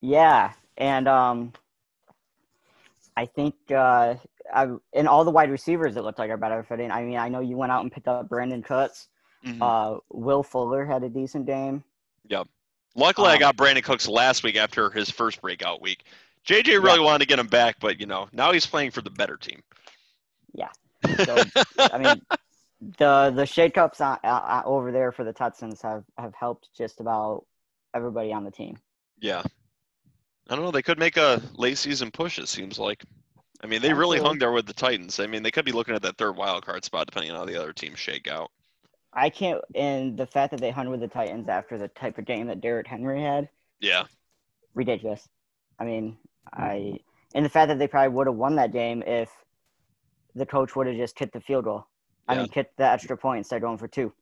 [0.00, 1.52] Yeah, and um,
[3.16, 4.14] I think uh,
[4.52, 6.90] I and all the wide receivers that looked like are better fitting.
[6.90, 9.08] I mean, I know you went out and picked up Brandin Cooks.
[9.44, 9.58] Mhm.
[9.60, 11.84] Uh, Will Fuller had a decent game.
[12.96, 16.04] Luckily, I um, got Brandin Cooks last week after his first breakout week.
[16.46, 19.10] JJ really wanted to get him back, but you know now he's playing for the
[19.10, 19.62] better team.
[20.54, 20.70] Yeah.
[21.24, 21.42] So
[21.78, 22.22] I mean,
[22.98, 27.44] the the shakeups on, uh, over there for the Texans have have helped just about
[27.94, 28.76] everybody on the team.
[29.20, 29.42] Yeah.
[30.48, 30.70] I don't know.
[30.70, 33.04] They could make a late season push, it seems like.
[33.62, 35.18] I mean, they really hung there with the Titans.
[35.18, 37.44] I mean, they could be looking at that third wild card spot depending on how
[37.44, 38.50] the other teams shake out.
[39.16, 42.26] I can't, and the fact that they hung with the Titans after the type of
[42.26, 43.48] game that Derrick Henry had,
[43.80, 44.04] Yeah.
[44.74, 45.26] ridiculous.
[45.78, 46.18] I mean,
[46.52, 46.98] I
[47.34, 49.30] and the fact that they probably would have won that game if
[50.34, 51.86] the coach would have just kicked the field goal.
[52.28, 52.40] I Yeah.
[52.42, 54.12] mean, kicked the extra point instead of going for two.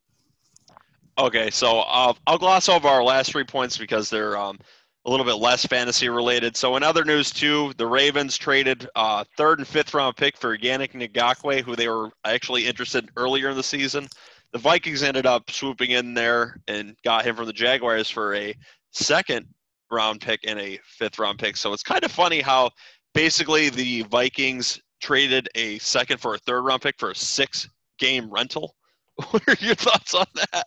[1.18, 4.58] Okay, so uh, I'll gloss over our last three points because they're um,
[5.04, 6.56] a little bit less fantasy related.
[6.56, 10.56] So in other news too, the Ravens traded uh, third and fifth round pick for
[10.56, 14.08] Yannick Ngakoue, who they were actually interested in earlier in the season.
[14.54, 18.54] The Vikings ended up swooping in there and got him from the Jaguars for a
[18.92, 19.46] second
[19.90, 21.56] round pick and a fifth round pick.
[21.56, 22.70] So it's kind of funny how
[23.14, 28.30] basically the Vikings traded a second for a third round pick for a six game
[28.30, 28.76] rental.
[29.30, 30.66] What are your thoughts on that?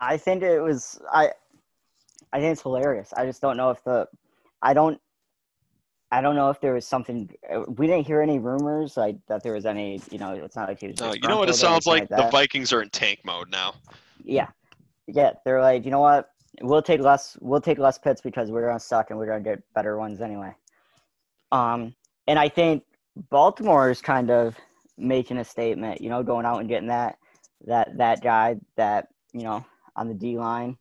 [0.00, 1.30] I think it was I
[2.32, 3.12] I think it's hilarious.
[3.16, 4.08] I just don't know if the
[4.62, 5.00] I don't
[6.12, 7.30] I don't know if there was something
[7.68, 10.80] we didn't hear any rumors like that there was any you know it's not like
[10.80, 13.20] he was no, you know what it sounds like, like the Vikings are in tank
[13.24, 13.74] mode now.
[14.24, 14.48] Yeah.
[15.06, 16.30] Yeah, they're like, you know what?
[16.60, 19.62] We'll take less we'll take less pits because we're gonna suck and we're gonna get
[19.74, 20.54] better ones anyway.
[21.52, 21.94] Um
[22.26, 22.84] and I think
[23.30, 24.56] Baltimore is kind of
[24.98, 27.18] making a statement, you know, going out and getting that
[27.66, 29.64] that that guy that you know
[29.96, 30.76] on the D line.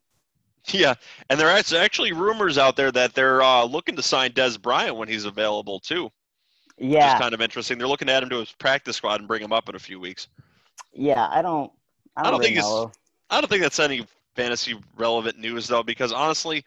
[0.74, 0.94] Yeah,
[1.30, 4.96] and there are actually rumors out there that they're uh, looking to sign Dez Bryant
[4.96, 6.12] when he's available too.
[6.78, 7.78] Yeah, which is kind of interesting.
[7.78, 9.80] They're looking to add him to his practice squad and bring him up in a
[9.80, 10.28] few weeks.
[10.94, 11.72] Yeah, I don't.
[12.16, 12.84] I don't, I don't really think know.
[12.84, 13.00] it's.
[13.30, 16.64] I don't think that's any fantasy relevant news though, because honestly,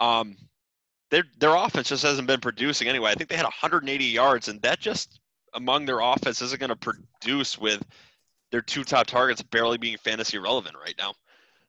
[0.00, 0.36] um,
[1.10, 3.10] their their offense just hasn't been producing anyway.
[3.10, 5.20] I think they had 180 yards, and that just
[5.54, 7.82] among their offense isn't going to produce with
[8.50, 11.14] their two top targets barely being fantasy relevant right now.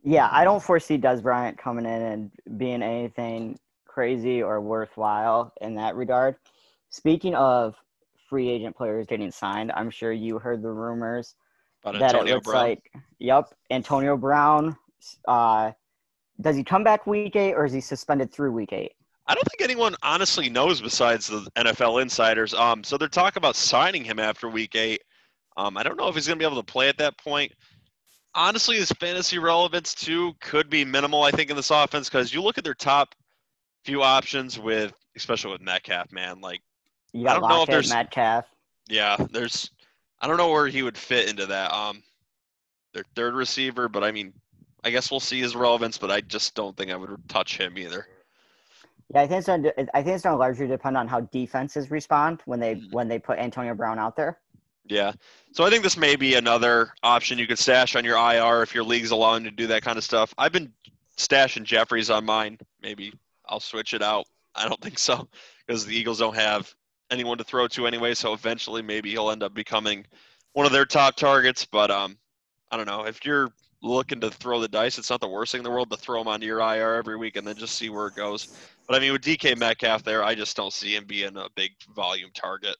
[0.07, 5.75] Yeah, I don't foresee Dez Bryant coming in and being anything crazy or worthwhile in
[5.75, 6.37] that regard.
[6.89, 7.75] Speaking of
[8.29, 11.35] free agent players getting signed, I'm sure you heard the rumors
[11.83, 12.63] About that Antonio it looks Brown.
[12.63, 14.77] like, yep, Antonio Brown.
[15.27, 15.73] Uh,
[16.39, 18.93] does he come back week eight or is he suspended through week eight?
[19.27, 22.53] I don't think anyone honestly knows besides the NFL insiders.
[22.53, 25.01] Um, so they're talking about signing him after week eight.
[25.57, 27.51] Um, I don't know if he's going to be able to play at that point.
[28.37, 31.23] Honestly, his fantasy relevance too could be minimal.
[31.23, 33.15] I think in this offense because you look at their top
[33.83, 36.39] few options with, especially with Metcalf, man.
[36.39, 36.61] Like
[37.13, 38.45] you got I don't know if there's Metcalf.
[38.87, 39.71] Yeah, there's.
[40.21, 41.73] I don't know where he would fit into that.
[41.73, 42.03] Um,
[42.93, 44.33] their third receiver, but I mean,
[44.83, 47.77] I guess we'll see his relevance, but I just don't think I would touch him
[47.77, 48.07] either.
[49.13, 51.91] Yeah, I think it's gonna, I think it's going to largely depend on how defenses
[51.91, 52.91] respond when they mm-hmm.
[52.91, 54.37] when they put Antonio Brown out there.
[54.87, 55.13] Yeah,
[55.53, 58.75] so I think this may be another option you could stash on your IR if
[58.75, 60.33] your league's allowing to do that kind of stuff.
[60.37, 60.71] I've been
[61.17, 62.59] stashing Jeffries on mine.
[62.81, 63.11] Maybe
[63.45, 64.27] I'll switch it out.
[64.55, 65.27] I don't think so
[65.65, 66.73] because the Eagles don't have
[67.09, 68.13] anyone to throw to anyway.
[68.13, 70.05] So eventually, maybe he'll end up becoming
[70.53, 71.65] one of their top targets.
[71.65, 72.17] But um,
[72.71, 73.49] I don't know if you're
[73.81, 76.21] looking to throw the dice, it's not the worst thing in the world to throw
[76.21, 78.47] him onto your IR every week and then just see where it goes.
[78.87, 81.71] But I mean, with DK Metcalf there, I just don't see him being a big
[81.95, 82.75] volume target.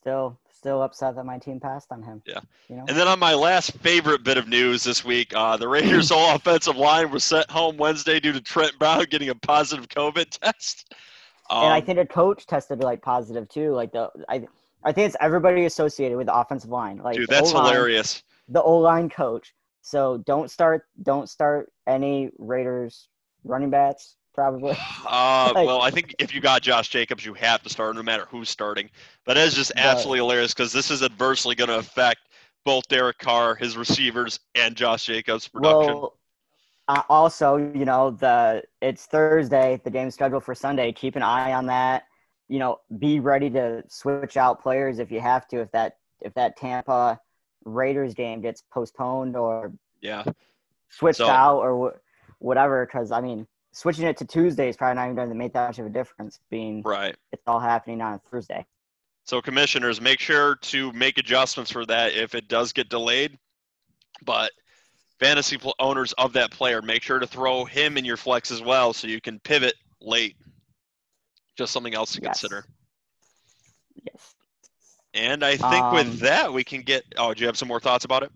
[0.00, 2.20] Still, still upset that my team passed on him.
[2.26, 2.40] Yeah.
[2.68, 2.84] You know?
[2.86, 6.34] And then on my last favorite bit of news this week, uh, the Raiders' whole
[6.36, 10.92] offensive line was sent home Wednesday due to Trent Brown getting a positive COVID test.
[11.48, 13.72] Um, and I um, think a coach tested like positive too.
[13.72, 14.46] Like the I,
[14.84, 16.98] I think it's everybody associated with the offensive line.
[16.98, 18.22] Like dude, that's O-line, hilarious.
[18.48, 19.54] The O line coach.
[19.80, 23.08] So don't start don't start any Raiders
[23.44, 24.76] running backs probably.
[25.12, 28.02] Uh, like, well, I think if you got Josh Jacobs, you have to start no
[28.02, 28.88] matter who's starting.
[29.24, 32.20] But that is just absolutely but, hilarious because this is adversely going to affect
[32.64, 35.94] both Derek Carr, his receivers, and Josh Jacobs' production.
[35.94, 36.18] Well,
[36.86, 40.92] uh, also, you know, the it's Thursday, the game's scheduled for Sunday.
[40.92, 42.04] Keep an eye on that.
[42.48, 45.60] You know, be ready to switch out players if you have to.
[45.60, 47.20] If that if that Tampa
[47.64, 50.24] Raiders game gets postponed or yeah
[50.88, 54.96] switched so, out or wh- whatever, because I mean, switching it to Tuesday is probably
[54.96, 56.40] not even going to make that much of a difference.
[56.50, 58.66] Being right, it's all happening on Thursday.
[59.24, 63.38] So commissioners, make sure to make adjustments for that if it does get delayed.
[64.24, 64.52] But
[65.18, 68.92] fantasy owners of that player, make sure to throw him in your flex as well,
[68.92, 70.36] so you can pivot late.
[71.56, 72.40] Just something else to yes.
[72.40, 72.64] consider.
[74.04, 74.34] Yes.
[75.12, 77.04] And I think um, with that, we can get.
[77.16, 78.32] Oh, do you have some more thoughts about it?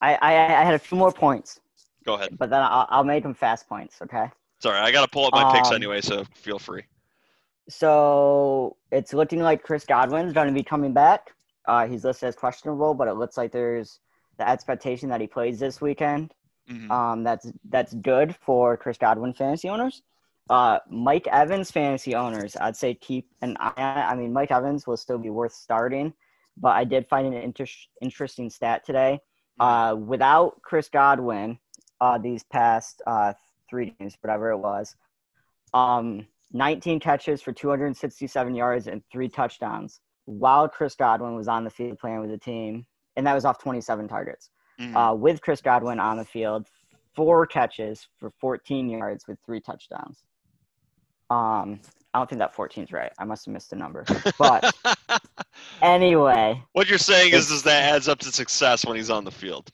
[0.00, 1.60] I, I, I had a few more points.
[2.06, 2.38] Go ahead.
[2.38, 4.30] But then I'll, I'll make them fast points, okay?
[4.60, 6.84] Sorry, I got to pull up my um, picks anyway, so feel free.
[7.68, 11.32] So it's looking like Chris Godwin's going to be coming back.
[11.66, 13.98] Uh, he's listed as questionable, but it looks like there's
[14.38, 16.32] the expectation that he plays this weekend.
[16.70, 16.90] Mm-hmm.
[16.90, 20.02] Um, that's that's good for Chris Godwin fantasy owners.
[20.48, 23.98] Uh, Mike Evans fantasy owners, I'd say keep an eye on.
[23.98, 26.12] I mean, Mike Evans will still be worth starting,
[26.56, 27.66] but I did find an inter-
[28.00, 29.20] interesting stat today.
[29.58, 31.58] Uh, without Chris Godwin,
[32.00, 33.32] uh, these past uh,
[33.68, 34.94] three games, whatever it was.
[35.74, 41.70] Um, 19 catches for 267 yards and three touchdowns while Chris Godwin was on the
[41.70, 44.50] field playing with the team, and that was off 27 targets.
[44.80, 44.96] Mm-hmm.
[44.96, 46.66] Uh, with Chris Godwin on the field,
[47.14, 50.24] four catches for 14 yards with three touchdowns.
[51.30, 51.80] Um,
[52.12, 53.12] I don't think that 14 is right.
[53.18, 54.04] I must have missed a number.
[54.38, 54.74] But
[55.82, 59.30] anyway, what you're saying is, is that adds up to success when he's on the
[59.30, 59.70] field.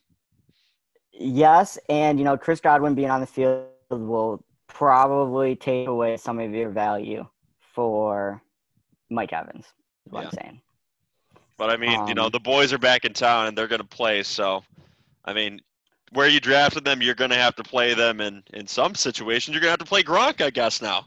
[1.22, 6.38] Yes, and you know Chris Godwin being on the field will probably take away some
[6.38, 7.26] of your value
[7.60, 8.42] for
[9.10, 9.66] Mike Evans.
[10.06, 10.26] Is what Yeah.
[10.28, 10.60] I'm saying.
[11.58, 13.80] But I mean, you know, Um, the boys are back in town and they're going
[13.82, 14.22] to play.
[14.22, 14.64] So,
[15.24, 15.60] I mean,
[16.12, 19.54] where you drafted them, you're going to have to play them, and in some situations,
[19.54, 20.82] you're going to have to play Gronk, I guess.
[20.82, 21.06] Now,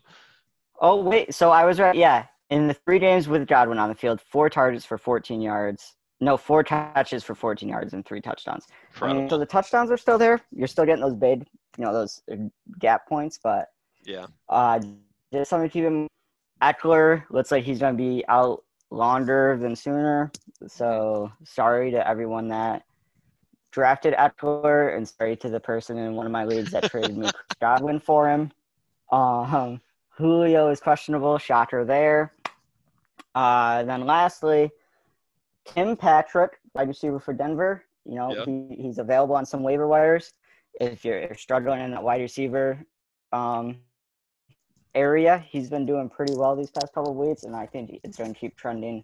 [0.80, 1.96] Oh wait, so I was right.
[1.96, 5.95] Yeah, in the three games with Godwin on the field, four targets for 14 yards.
[6.22, 8.68] No, four catches for 14 yards and three touchdowns.
[9.02, 10.42] I mean, so the touchdowns are still there.
[10.52, 11.46] You're still getting those big,
[11.78, 12.22] you know, those
[12.80, 13.68] gap points, but
[14.06, 14.80] Yeah, uh,
[15.34, 16.08] just something to keep him.
[16.62, 20.32] Ekeler looks like he's going to be out longer than sooner.
[20.68, 22.84] So sorry to everyone that
[23.72, 27.30] drafted Ekeler, and sorry to the person in one of my leagues that traded me
[27.60, 28.52] Godwin for him.
[29.12, 29.82] Um,
[30.18, 31.38] Julio is questionable.
[31.38, 32.32] Shocker there.
[33.36, 34.72] Uh, then lastly,
[35.66, 37.84] Tim Patrick, wide receiver for Denver.
[38.06, 38.48] You know, Yep.
[38.48, 40.34] he, he's available on some waiver wires.
[40.80, 42.86] If you're, struggling in that wide receiver
[43.32, 43.78] um,
[44.94, 48.18] area, he's been doing pretty well these past couple of weeks, and I think it's
[48.18, 49.04] going to keep trending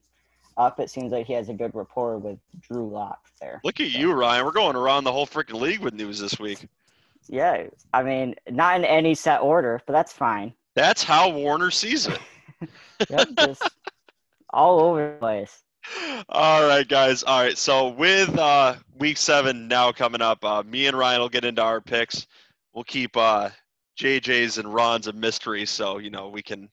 [0.58, 0.80] up.
[0.80, 3.62] It seems like he has a good rapport with Drew Lock there.
[3.64, 4.46] look at you, Ryan.
[4.46, 6.68] We're going around the whole freaking league with news this week.
[7.30, 10.54] Yeah, I mean, not in any set order, but that's fine.
[10.76, 12.20] That's how Warner sees it.
[13.10, 13.68] Yep, just
[14.52, 15.64] all over the place.
[16.30, 17.24] All right, guys.
[17.24, 17.58] All right.
[17.58, 21.62] So with uh, week seven now coming up, uh, me and Ryan will get into
[21.62, 22.28] our picks.
[22.74, 23.50] We'll keep uh,
[24.00, 26.70] JJ's and Ron's a mystery, so you know we can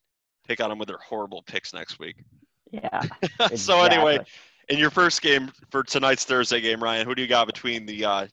[0.46, 2.16] pick on them with their horrible picks next week.
[2.70, 3.02] Yeah.
[3.54, 4.20] so anyway,
[4.68, 8.04] in your first game for tonight's Thursday game, Ryan, who do you got between the
[8.04, 8.26] uh,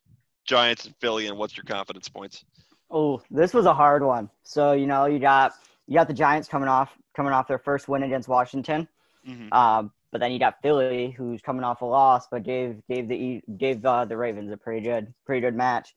[0.46, 2.46] Giants and Philly, and what's your confidence points?
[2.92, 4.30] Oh, this was a hard one.
[4.44, 5.54] So you know, you got
[5.88, 8.88] you got the Giants coming off coming off their first win against Washington.
[9.28, 9.52] Mhm.
[9.52, 13.42] Um, but then you got Philly, who's coming off a loss, but gave gave the
[13.58, 15.94] gave uh, the Ravens a pretty good pretty good match.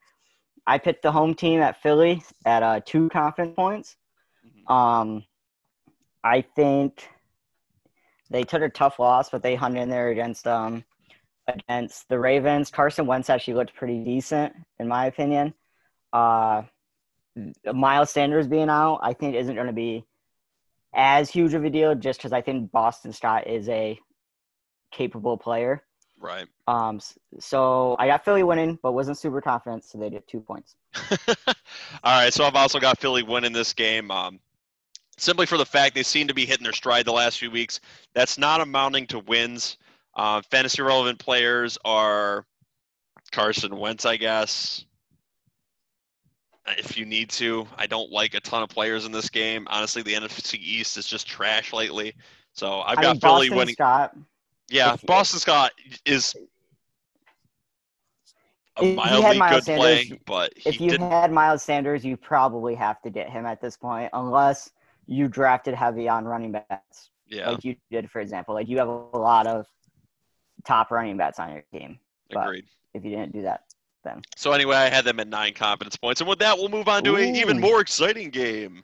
[0.66, 3.96] I picked the home team at Philly at uh, two confidence points.
[4.44, 4.74] Mhm.
[4.74, 5.24] Um,
[6.24, 7.08] I think
[8.28, 10.82] they took a tough loss, but they hung in there against um
[11.46, 12.72] against the Ravens.
[12.72, 15.54] Carson Wentz actually looked pretty decent, in my opinion.
[16.12, 16.62] Uh,
[17.72, 20.04] Miles Sanders being out, I think, isn't going to be
[20.92, 23.96] as huge of a deal, just because I think Boston Scott is a
[24.90, 25.82] capable player.
[26.20, 26.46] Right.
[26.66, 27.00] Um,
[27.38, 30.74] so I got Philly winning, but wasn't super confident, so they did two points.
[31.18, 31.26] All
[32.04, 34.10] right, so I've also got Philly winning this game.
[34.10, 34.40] Um,
[35.16, 37.80] simply for the fact they seem to be hitting their stride the last few weeks.
[38.14, 39.78] That's not amounting to wins.
[40.16, 42.44] Uh, fantasy relevant players are
[43.30, 44.84] Carson Wentz, I guess.
[46.76, 49.66] If you need to, I don't like a ton of players in this game.
[49.70, 52.14] Honestly, the NFC East is just trash lately.
[52.52, 53.74] So I've I got mean, Philly Boston winning.
[53.74, 54.16] Scott.
[54.68, 55.72] Yeah, if- Boston Scott
[56.04, 56.34] is
[58.76, 61.10] a If you had mildly Miles good Sanders, playing, but If you didn't.
[61.10, 64.70] had Miles Sanders, you probably have to get him at this point, unless
[65.06, 68.54] you drafted heavy on running backs, Yeah, like you did, for example.
[68.54, 69.66] Like you have a lot of
[70.64, 71.98] top running backs on your team.
[72.30, 72.66] but- agreed.
[72.94, 73.64] If you didn't do that,
[74.02, 76.88] then So anyway, I had them at nine confidence points, and with that, we'll move
[76.88, 78.82] on to an even more exciting game: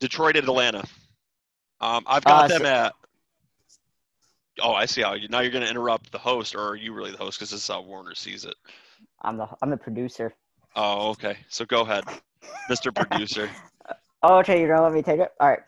[0.00, 0.84] Detroit at Atlanta.
[1.80, 2.94] Um, I've got Uh, them so- at.
[4.62, 6.92] Oh, I see how you now you're going to interrupt the host, or are you
[6.92, 7.38] really the host?
[7.38, 8.54] Because this is how Warner sees it.
[9.22, 10.34] I'm the I'm the producer.
[10.74, 11.36] Oh, okay.
[11.48, 12.04] So go ahead,
[12.70, 12.94] Mr.
[12.94, 13.50] Producer.
[14.22, 15.30] Oh, okay, you're gonna let me take it.
[15.38, 15.60] All right,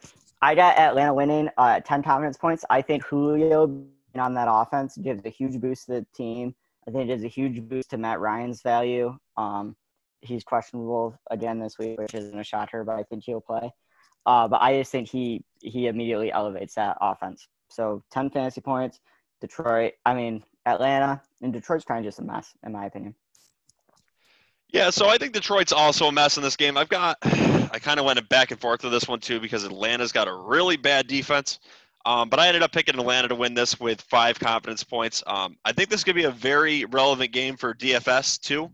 [0.43, 2.65] I got Atlanta winning uh, ten confidence points.
[2.71, 6.55] I think Julio being on that offense gives a huge boost to the team.
[6.89, 9.17] I think it gives a huge boost to Matt Ryan's value.
[9.37, 9.77] Um,
[10.23, 13.71] he's questionable again this week, which isn't a shocker, but I think he'll play.
[14.27, 17.47] Uh, but I just think he he immediately elevates that offense.
[17.69, 19.01] So ten fantasy points.
[19.41, 23.15] Detroit, I mean Atlanta, and Detroit's kind of just a mess, in my opinion.
[24.71, 26.77] Yeah, so I think Detroit's also a mess in this game.
[26.77, 30.13] I've got, I kind of went back and forth with this one too because Atlanta's
[30.13, 31.59] got a really bad defense.
[32.05, 35.23] Um, but I ended up picking Atlanta to win this with five confidence points.
[35.27, 38.71] Um, I think this could be a very relevant game for DFS too,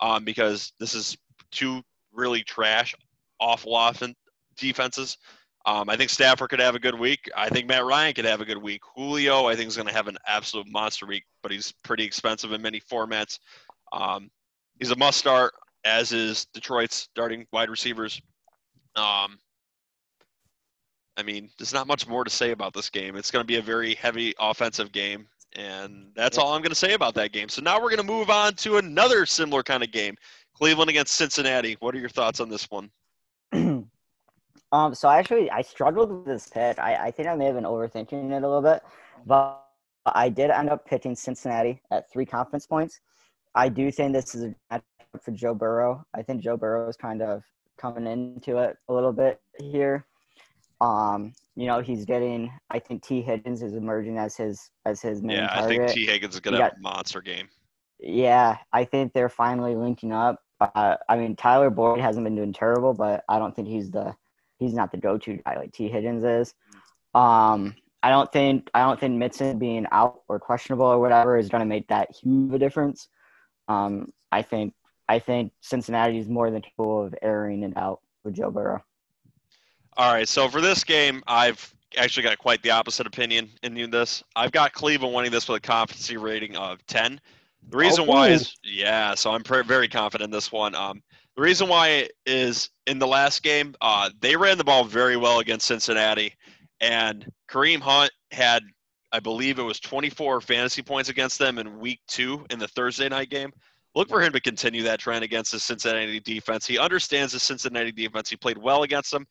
[0.00, 1.16] um, because this is
[1.50, 2.94] two really trash,
[3.40, 4.14] awful often
[4.56, 5.18] defenses.
[5.68, 7.28] Um, I think Stafford could have a good week.
[7.36, 8.80] I think Matt Ryan could have a good week.
[8.96, 12.52] Julio, I think, is going to have an absolute monster week, but he's pretty expensive
[12.52, 13.38] in many formats.
[13.92, 14.30] Um,
[14.78, 15.52] he's a must start,
[15.84, 18.18] as is Detroit's starting wide receivers.
[18.96, 19.38] Um,
[21.18, 23.14] I mean, there's not much more to say about this game.
[23.14, 26.76] It's going to be a very heavy offensive game, and that's all I'm going to
[26.76, 27.50] say about that game.
[27.50, 30.16] So now we're going to move on to another similar kind of game
[30.54, 31.76] Cleveland against Cincinnati.
[31.80, 32.90] What are your thoughts on this one?
[34.72, 36.78] Um, so I actually, I struggled with this pick.
[36.78, 38.82] I, I think I may have been overthinking it a little bit,
[39.26, 39.64] but
[40.06, 43.00] I did end up picking Cincinnati at three conference points.
[43.54, 46.04] I do think this is a matchup for Joe Burrow.
[46.14, 47.42] I think Joe Burrow is kind of
[47.78, 50.06] coming into it a little bit here.
[50.80, 52.52] Um, you know, he's getting.
[52.70, 56.06] I think Tee Higgins is emerging as his as his main Yeah, I think Tee
[56.06, 57.48] Higgins is going You to have a monster game.
[57.98, 60.40] Yeah, I think they're finally linking up.
[60.60, 64.14] Uh, I mean, Tyler Boyd hasn't been doing terrible, but I don't think he's the
[64.58, 66.54] he's not the go-to guy like Tee Higgins is.
[67.14, 71.48] Um, I don't think I don't think Mixon being out or questionable or whatever is
[71.48, 73.08] going to make that huge of a difference.
[73.66, 74.74] Um, I think
[75.08, 78.82] I think Cincinnati is more than capable of airing it out with Joe Burrow.
[79.96, 84.22] All right, so for this game, I've actually got quite the opposite opinion in this.
[84.36, 87.20] I've got Cleveland winning this with a confidence rating of 10.
[87.70, 90.74] The reason why is, yeah, so I'm very confident in this one.
[90.74, 91.02] Um,
[91.38, 95.38] the reason why is in the last game, uh, they ran the ball very well
[95.38, 96.34] against Cincinnati,
[96.80, 98.64] and Kareem Hunt had,
[99.12, 103.08] I believe it was 24 fantasy points against them in week two in the Thursday
[103.08, 103.52] night game.
[103.94, 106.66] Look for him to continue that trend against the Cincinnati defense.
[106.66, 108.28] He understands the Cincinnati defense.
[108.28, 109.24] He played well against them.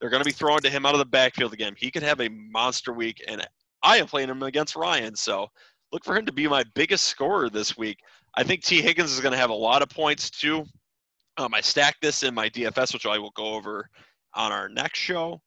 [0.00, 1.74] They're going to be throwing to him out of the backfield again.
[1.78, 3.46] He could have a monster week, and
[3.84, 5.14] I am playing him against Ryan.
[5.14, 5.46] So
[5.92, 8.00] look for him to be my biggest scorer this week.
[8.34, 10.66] I think Tee Higgins is going to have a lot of points too.
[11.38, 13.88] Um, I stacked this in my DFS, which I will go over
[14.34, 15.40] on our next show.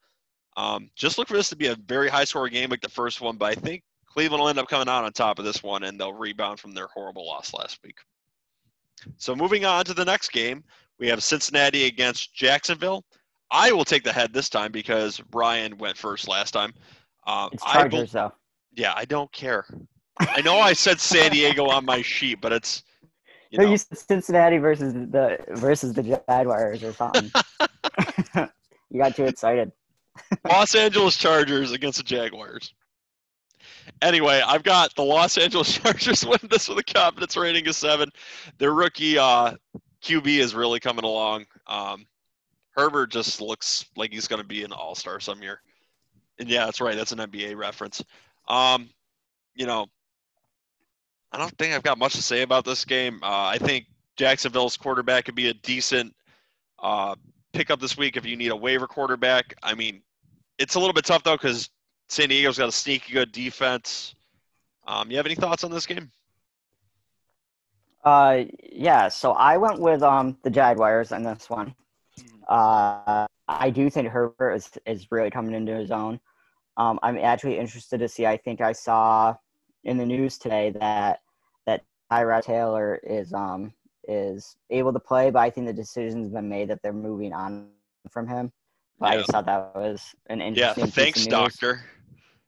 [0.58, 3.22] Um, just look for this to be a very high scoring game like the first
[3.22, 5.84] one, but I think Cleveland will end up coming out on top of this one
[5.84, 7.98] and they'll rebound from their horrible loss last week.
[9.18, 10.64] So moving on to the next game,
[10.98, 13.04] we have Cincinnati against Jacksonville.
[13.52, 16.74] I will take the head this time because Brian went first last time.
[17.28, 18.34] Um, It's I bel- Chargers though.
[18.76, 19.66] yeah, I don't care.
[20.20, 22.84] I know I said San Diego on my sheet, but it's
[23.56, 27.32] you No, know you said Cincinnati versus the versus the Jaguars or something.
[28.89, 29.72] you got too excited.
[30.45, 32.74] Los Angeles Chargers against the Jaguars.
[34.01, 38.10] Anyway, I've got the Los Angeles Chargers win this with a confidence rating of seven.
[38.58, 39.53] Their rookie uh,
[40.03, 41.45] QB is really coming along.
[41.68, 42.06] Um,
[42.72, 45.62] Herbert just looks like he's going to be an all star some year.
[46.39, 46.95] And yeah, that's right.
[46.95, 48.03] That's an NBA reference.
[48.47, 48.89] Um,
[49.56, 49.88] you know,
[51.36, 53.20] I don't think I've got much to say about this game.
[53.22, 56.16] Uh, I think Jacksonville's quarterback could be a decent
[56.80, 57.14] uh,
[57.52, 59.54] pickup this week if you need a waiver quarterback.
[59.62, 60.02] I mean,
[60.58, 61.70] it's a little bit tough though because
[62.08, 64.16] San Diego's got a sneaky good defense.
[64.88, 66.10] Um, you have any thoughts on this game?
[68.06, 69.10] Uh, yeah.
[69.10, 71.76] So I went with um the Jaguars in this one.
[72.48, 76.18] Uh, I do think Herbert is is really coming into his own.
[76.78, 78.26] Um, I'm actually interested to see.
[78.26, 79.36] I think I saw
[79.84, 81.20] in the news today that
[82.16, 83.74] Tyrod Taylor is um
[84.07, 87.68] is able to play, but I think the decision's been made that they're moving on
[88.09, 88.51] from him.
[88.99, 90.84] But I just thought that was an Yeah, interesting.
[90.84, 91.84] of thanks, doctor.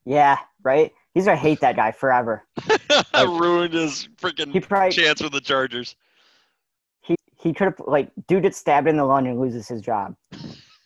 [0.05, 0.93] Yeah, right.
[1.13, 2.43] He's gonna hate that guy forever.
[3.18, 5.95] Ruined his He freaking probably chance with the Chargers.
[7.01, 10.15] he he could have like dude gets stabbed in the lung and loses his job.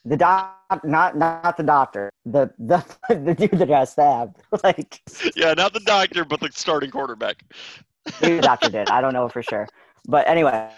[0.05, 4.38] The doc, not not the doctor, the the the dude that got stabbed.
[4.63, 5.01] Like
[5.36, 7.43] Yeah, not the doctor, but the starting quarterback.
[8.22, 8.89] Maybe the doctor did.
[8.89, 9.68] I don't know for sure.
[10.08, 10.70] But anyway,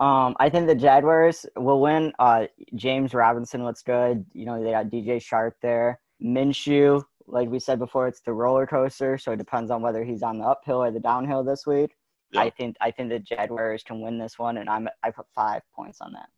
[0.00, 2.12] um, I think the Jaguars will win.
[2.18, 4.24] Uh, James Robinson looks good.
[4.32, 6.00] You know they got DJ Chark there.
[6.22, 10.22] Minshew, like we said before, it's the roller coaster, so it depends on whether he's
[10.22, 11.92] on the uphill or the downhill this week.
[12.32, 12.42] Yeah.
[12.42, 15.62] I think I think the Jaguars can win this one, and I'm I put five
[15.74, 16.28] points on that.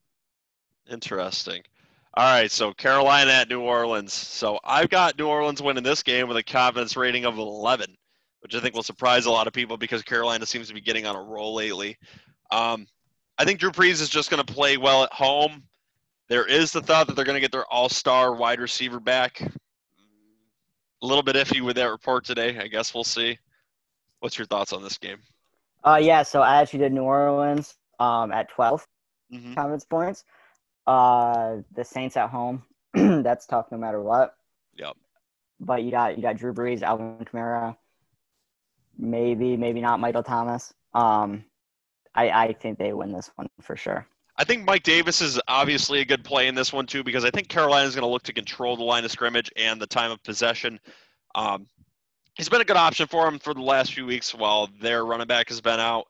[0.92, 1.62] Interesting.
[2.14, 4.12] All right, so Carolina at New Orleans.
[4.12, 7.96] So I've got New Orleans winning this game with a confidence rating of 11,
[8.40, 11.06] which I think will surprise a lot of people because Carolina seems to be getting
[11.06, 11.98] on a roll lately.
[12.50, 12.86] Um,
[13.38, 15.62] I think Drew Brees is just going to play well at home.
[16.28, 19.40] There is the thought that they're going to get their all-star wide receiver back.
[21.02, 22.58] A little bit iffy with that report today.
[22.58, 23.38] I guess we'll see.
[24.20, 25.18] What's your thoughts on this game?
[25.84, 26.22] Uh, yeah.
[26.22, 28.86] So I actually did New Orleans um, at 12
[29.30, 30.24] hmm confidence points.
[30.86, 32.62] Uh, the Saints at home.
[32.94, 34.34] That's tough no matter what.
[34.76, 34.96] Yep.
[35.60, 37.76] But you got you got Drew Brees, Alvin Kamara,
[39.00, 40.72] maybe maybe not Michael Thomas.
[40.94, 41.44] Um,
[42.14, 44.06] I I think they win this one for sure.
[44.36, 47.30] I think Mike Davis is obviously a good play in this one too because I
[47.30, 50.10] think Carolina is going to look to control the line of scrimmage and the time
[50.10, 50.80] of possession.
[51.34, 51.66] Um,
[52.34, 55.26] he's been a good option for him for the last few weeks while their running
[55.26, 56.06] back has been out.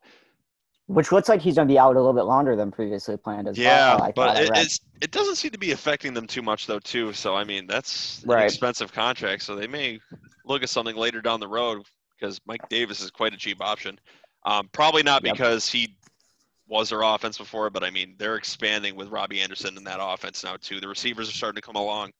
[0.86, 3.48] Which looks like he's going to be out a little bit longer than previously planned
[3.48, 4.02] as Yeah, well.
[4.02, 7.12] I but it, it's it doesn't seem to be affecting them too much though too.
[7.12, 10.00] So I mean that's an expensive contract, so they may
[10.44, 11.84] look at something later down the road
[12.20, 13.98] because Mike Davis is quite a cheap option.
[14.44, 15.34] Um, probably not Yep.
[15.34, 15.96] because he
[16.66, 20.44] was their offense before, but I mean they're expanding with Robbie Anderson in that offense
[20.44, 20.80] now too.
[20.80, 22.12] The receivers are starting to come along.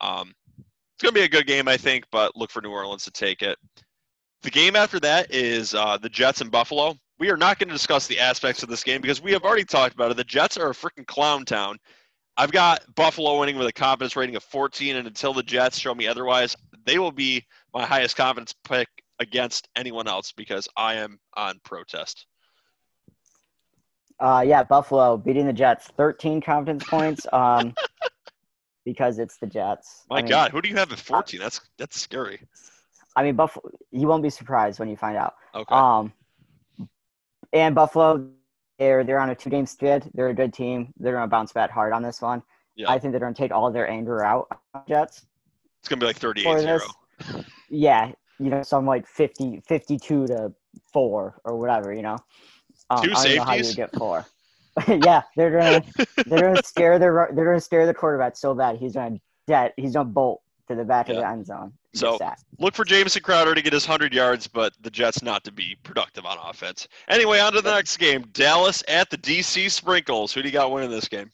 [0.00, 3.10] Um, it's gonna be a good game, I think, but look for New Orleans to
[3.10, 3.58] take it.
[4.42, 6.96] The game after that is uh, the Jets and Buffalo.
[7.18, 9.64] We are not going to discuss the aspects of this game because we have already
[9.64, 10.16] talked about it.
[10.16, 11.78] The Jets are a freaking clown town.
[12.36, 15.92] I've got Buffalo winning with a confidence rating of 14, and until the Jets show
[15.92, 17.44] me otherwise, they will be
[17.74, 18.86] my highest confidence pick
[19.20, 22.26] against anyone else because I am on protest.
[24.20, 27.26] Uh, yeah, Buffalo beating the Jets, 13 confidence points.
[27.32, 27.74] Um,
[28.88, 30.04] because it's the Jets.
[30.08, 31.38] My I mean, God, who do you have at 14?
[31.38, 32.40] That's that's scary.
[33.14, 33.70] I mean, Buffalo.
[33.90, 35.34] You won't be surprised when you find out.
[35.54, 35.74] Okay.
[35.74, 36.12] Um,
[37.52, 38.28] and Buffalo,
[38.78, 40.10] they're they're on a two game skid.
[40.14, 40.94] They're a good team.
[40.98, 42.42] They're gonna bounce back hard on this one.
[42.76, 42.90] Yeah.
[42.90, 45.26] I think they're gonna take all their anger out on Jets.
[45.80, 46.80] it's gonna be like for 38 0.
[47.68, 50.52] Yeah, you know, some like 50, 52 to
[50.92, 51.92] four or whatever.
[51.92, 52.16] You know,
[52.90, 54.26] um, Two I don't know how you get four.
[54.88, 55.82] yeah, they're gonna
[56.26, 59.94] they're gonna scare the they're gonna scare the quarterback so bad he's gonna dead he's
[59.94, 61.72] gonna bolt to the back of the end zone.
[61.94, 62.18] So-
[62.60, 65.76] Look for Jamison Crowder to get his 100 yards, but the Jets not to be
[65.84, 66.86] productive on offense.
[67.08, 68.24] Anyway, on to the next game.
[68.32, 70.32] Dallas at the DC Sprinkles.
[70.32, 71.30] Who do you got winning this game?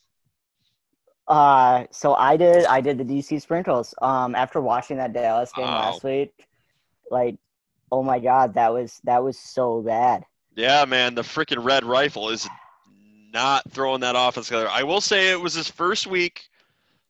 [1.26, 3.94] Uh, so I did I did the DC sprinkles.
[4.02, 5.90] Um, after watching that Dallas game Wow.
[5.92, 6.46] last week,
[7.14, 7.36] like,
[7.90, 10.24] oh my god, that was that was so bad.
[10.56, 12.46] Yeah, man, the freaking red rifle is
[13.32, 14.68] not throwing that offense together.
[14.68, 16.48] I will say it was his first week,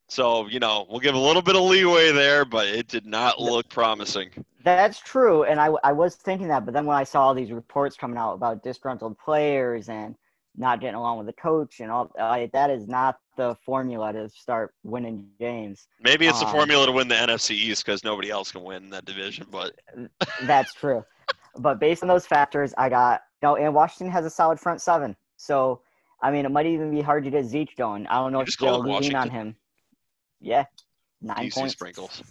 [0.09, 3.41] so you know we'll give a little bit of leeway there, but it did not
[3.41, 4.31] look promising.
[4.63, 7.51] That's true, and I I was thinking that, but then when I saw all these
[7.51, 10.15] reports coming out about disgruntled players and
[10.57, 14.29] not getting along with the coach and all, I, that is not the formula to
[14.29, 15.89] start winning games.
[16.01, 18.91] Maybe it's the Um, formula to win the NFC East because nobody else can win
[18.91, 19.47] that division.
[19.51, 19.75] But
[20.43, 21.05] That's true.
[21.59, 24.81] but based on those factors, I got you know, and Washington has a solid front
[24.81, 25.17] seven.
[25.37, 25.81] So
[26.23, 28.07] I mean, it might even be hard to get Zeke going.
[28.07, 29.57] I don't know You if they'll lean on him.
[30.41, 30.65] Yeah,
[31.21, 31.73] nine DC points.
[31.75, 32.23] Sprinkles.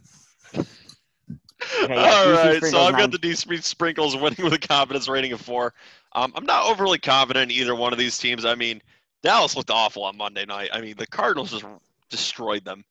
[0.56, 0.66] Okay,
[1.96, 5.08] yeah, All DC right, so I've nine- got the DC Sprinkles winning with a confidence
[5.08, 5.74] rating of four.
[6.14, 8.46] Um, I'm not overly confident in either one of these teams.
[8.46, 8.82] I mean,
[9.24, 10.70] Dallas looked awful on Monday night.
[10.74, 11.66] I mean, the Cardinals just
[12.10, 12.84] destroyed them.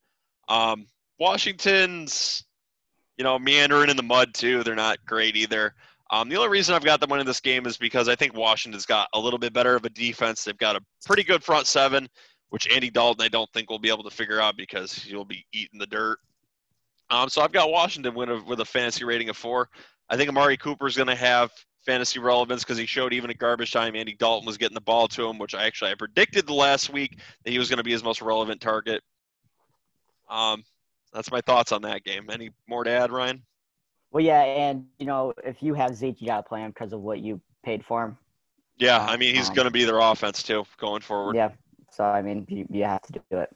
[0.49, 0.87] Um,
[1.19, 2.45] Washington's,
[3.17, 4.65] you know, meandering in the mud too.
[4.65, 5.75] They're not great either.
[6.11, 8.85] Um, the only reason I've got them winning this game is because I think Washington's
[8.85, 10.45] got a little bit better of a defense.
[10.45, 12.09] They've got a pretty good front seven,
[12.51, 15.47] which Andy Dalton I don't think will be able to figure out because he'll be
[15.53, 16.19] eating the dirt.
[17.09, 19.69] Um, so I've got Washington win with a fantasy rating of four.
[20.09, 21.51] I think Amari Cooper is going to have
[21.85, 25.09] fantasy relevance because he showed even at garbage time Andy Dalton was getting the ball
[25.09, 27.83] to him, which I actually I predicted the last week that he was going to
[27.85, 29.03] be his most relevant target.
[30.31, 30.65] Um,
[31.13, 32.31] that's my thoughts on that game.
[32.31, 33.43] Any more to add, Ryan?
[34.13, 37.01] Well, yeah, and you know, if you have Zeke, you gotta play him because of
[37.01, 38.19] what you paid for him.
[38.79, 41.37] Yeah, I mean he's Um, going to be their offense too going forward.
[41.37, 41.51] Yeah.
[41.91, 43.51] So I mean, you, you have to do it.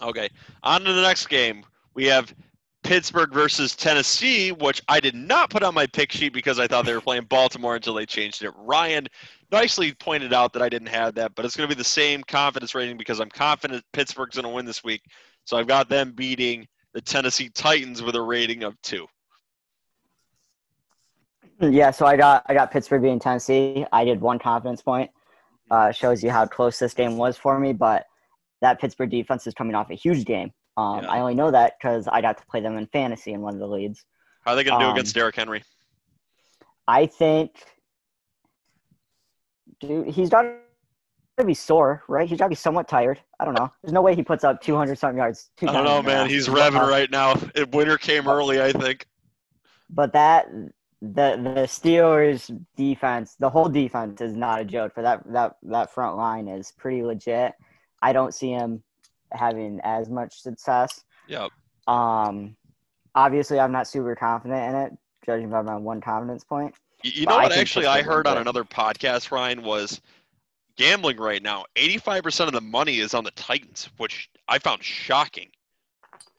[0.00, 0.28] Okay,
[0.62, 1.64] on to the next game.
[1.94, 2.34] We have
[2.82, 6.84] Pittsburgh versus Tennessee, which I did not put on my pick sheet because I thought
[6.84, 8.52] they were playing Baltimore until they changed it.
[8.56, 9.06] Ryan
[9.52, 12.22] nicely pointed out that I didn't have that, but it's going to be the same
[12.24, 15.02] confidence rating because I'm confident Pittsburgh's going to win this week.
[15.44, 19.06] So I've got them beating the Tennessee Titans with a rating of two.
[21.60, 23.86] Yeah, so I got I got Pittsburgh beating Tennessee.
[23.92, 25.10] I did one confidence point.
[25.70, 28.06] Uh, shows you how close this game was for me, but
[28.60, 30.52] that Pittsburgh defense is coming off a huge game.
[30.76, 31.10] Um, Yeah.
[31.10, 33.60] I only know that because I got to play them in fantasy in one of
[33.60, 34.04] the leads.
[34.44, 35.62] How are they going to do Um, against Derrick Henry?
[36.88, 37.62] I think,
[39.80, 40.42] dude, he's got
[41.38, 42.28] to be sore, right?
[42.28, 43.20] He's got to be somewhat tired.
[43.38, 43.72] I don't know.
[43.82, 45.50] There's no way he puts up 200 something yards.
[45.62, 46.28] I don't know, man.
[46.28, 47.34] He's revving uh, right now.
[47.72, 49.06] Winter came early, I think.
[49.90, 50.46] But that
[51.02, 54.94] the the Steelers defense, the whole defense is not a joke.
[54.94, 57.52] For that that that front line is pretty legit.
[58.00, 58.82] I don't see him
[59.34, 61.04] having as much success.
[61.28, 61.50] Yep.
[61.86, 62.56] Um,
[63.14, 64.92] obviously, I'm not super confident in it,
[65.26, 66.74] judging by my one confidence point.
[67.02, 67.48] You, you know what?
[67.50, 70.00] think Actually, I heard on another podcast, Ryan, was
[70.76, 71.64] gambling right now.
[71.76, 75.48] Eighty-five percent of the money is on the Titans, which I found shocking.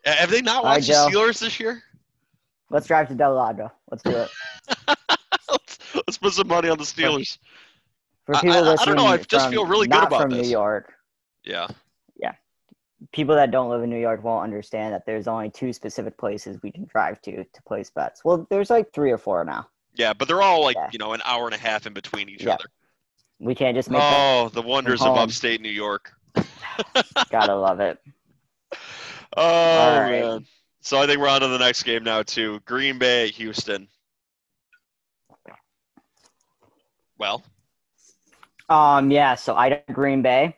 [0.06, 1.82] Have they not All right, watched the Steelers this year?
[2.70, 3.72] Let's drive to Del Lago.
[3.92, 4.30] Let's do it.
[5.50, 7.38] let's, let's put some money on the Steelers.
[8.26, 10.32] For I- people I- I don't know, I just from- feel really good about from
[10.32, 10.48] this.
[10.48, 10.94] New York,
[11.44, 11.68] Yeah.
[13.12, 16.60] People that don't live in New York won't understand that there's only two specific places
[16.64, 18.24] we can drive to to place bets.
[18.24, 19.68] Well, there's like three or four now.
[19.96, 20.90] Yeah, but they're all like, Yeah.
[20.92, 22.54] you know, an hour and a half in between each Yeah.
[22.56, 22.66] other.
[23.40, 24.02] We can't just make.
[24.04, 26.14] Oh, the wonders of upstate New York.
[27.32, 28.00] Gotta love it.
[29.36, 29.42] Oh,
[29.80, 30.24] All right.
[30.24, 30.46] man.
[30.82, 32.60] So I think we're on to the next game now, too.
[32.66, 33.88] Green Bay, Houston.
[37.18, 37.44] Well,
[38.70, 40.58] Um, yeah, so I got Green Bay,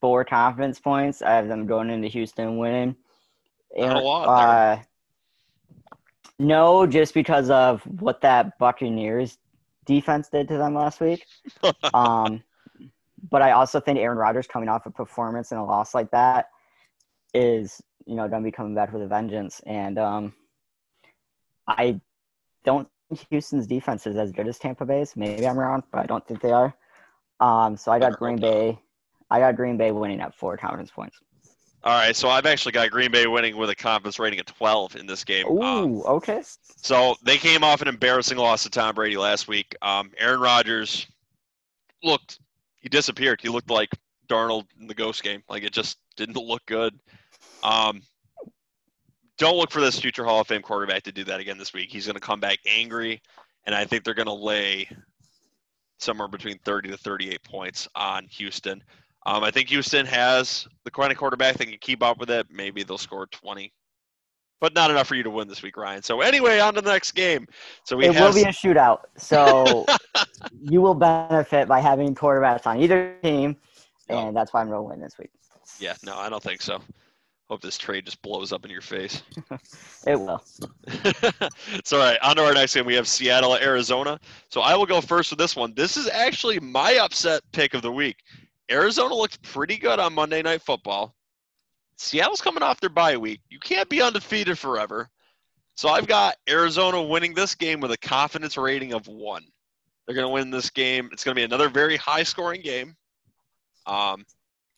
[0.00, 1.22] four confidence points.
[1.22, 2.96] I have them going into Houston winning.
[3.76, 4.82] Not a lot Uh,
[6.38, 9.38] no, just because of what that Buccaneers
[9.84, 11.26] defense did to them last week.
[11.94, 12.42] um,
[13.30, 16.50] but I also think Aaron Rodgers coming off a performance and a loss like that
[17.34, 19.60] is, you know, going to be coming back with a vengeance.
[19.66, 20.34] And um,
[21.66, 22.00] I
[22.64, 25.16] don't think Houston's defense is as good as Tampa Bay's.
[25.16, 26.74] Maybe I'm wrong, but I don't think they are.
[27.40, 28.36] Um, so I got Green.
[28.36, 28.78] Bay.
[29.30, 31.18] I got Green Bay winning at four confidence points.
[31.84, 34.96] All right, so I've actually got Green Bay winning with a confidence rating of 12
[34.96, 35.46] in this game.
[35.46, 36.42] Ooh, Um, okay.
[36.76, 39.76] So they came off an embarrassing loss to Tom Brady last week.
[39.80, 41.06] Um, Aaron Rodgers
[42.02, 42.40] looked,
[42.80, 43.40] he disappeared.
[43.40, 43.90] He looked like
[44.28, 45.42] Darnold in the Ghost game.
[45.48, 46.98] Like it just didn't look good.
[47.62, 48.02] Um,
[49.38, 51.90] don't look for this future Hall of Fame quarterback to do that again this week.
[51.92, 53.22] He's going to come back angry,
[53.66, 54.88] and I think they're going to lay
[55.98, 58.82] somewhere between 30 to 38 points on Houston.
[59.28, 62.46] Um, I think Houston has the kind of quarterback that can keep up with it.
[62.50, 63.70] Maybe they'll score 20,
[64.58, 66.02] but not enough for you to win this week, Ryan.
[66.02, 67.46] So anyway, on to the next game.
[67.84, 69.00] So we it will be a shootout.
[69.18, 69.84] So
[70.62, 73.58] you will benefit by having quarterbacks on either team,
[74.08, 75.28] and that's why I'm going to win this week.
[75.78, 76.80] yeah, no, I don't think so.
[77.50, 79.22] Hope this trade just blows up in your face.
[80.06, 80.42] It will.
[81.74, 82.18] it's all right.
[82.22, 82.86] On to our next game.
[82.86, 84.18] We have Seattle, Arizona.
[84.48, 85.74] So I will go first with this one.
[85.74, 88.16] This is actually my upset pick of the week.
[88.70, 91.14] Arizona looked pretty good on Monday Night Football.
[91.96, 93.40] Seattle's coming off their bye week.
[93.48, 95.08] You can't be undefeated forever.
[95.74, 99.44] So I've got Arizona winning this game with a confidence rating of one.
[100.06, 101.08] They're going to win this game.
[101.12, 102.96] It's going to be another very high scoring game.
[103.86, 104.24] Um,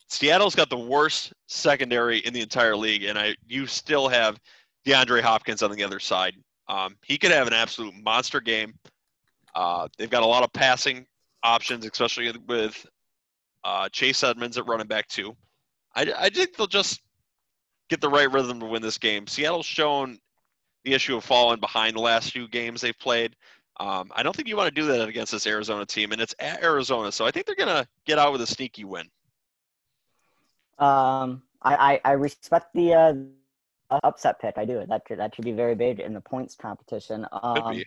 [0.09, 4.39] Seattle's got the worst secondary in the entire league, and I you still have
[4.85, 6.35] DeAndre Hopkins on the other side.
[6.67, 8.73] Um, he could have an absolute monster game.
[9.55, 11.05] Uh, they've got a lot of passing
[11.43, 12.85] options, especially with
[13.63, 15.35] uh, Chase Edmonds at running back too.
[15.95, 17.01] I, I think they'll just
[17.89, 19.27] get the right rhythm to win this game.
[19.27, 20.17] Seattle's shown
[20.83, 23.35] the issue of falling behind the last few games they've played.
[23.79, 26.35] Um, I don't think you want to do that against this Arizona team, and it's
[26.39, 29.07] at Arizona, so I think they're gonna get out with a sneaky win.
[30.77, 33.13] Um, I, I, I respect the uh,
[34.03, 34.57] upset pick.
[34.57, 34.85] I do.
[34.87, 37.25] That could, that should be very big in the points competition.
[37.31, 37.81] Um.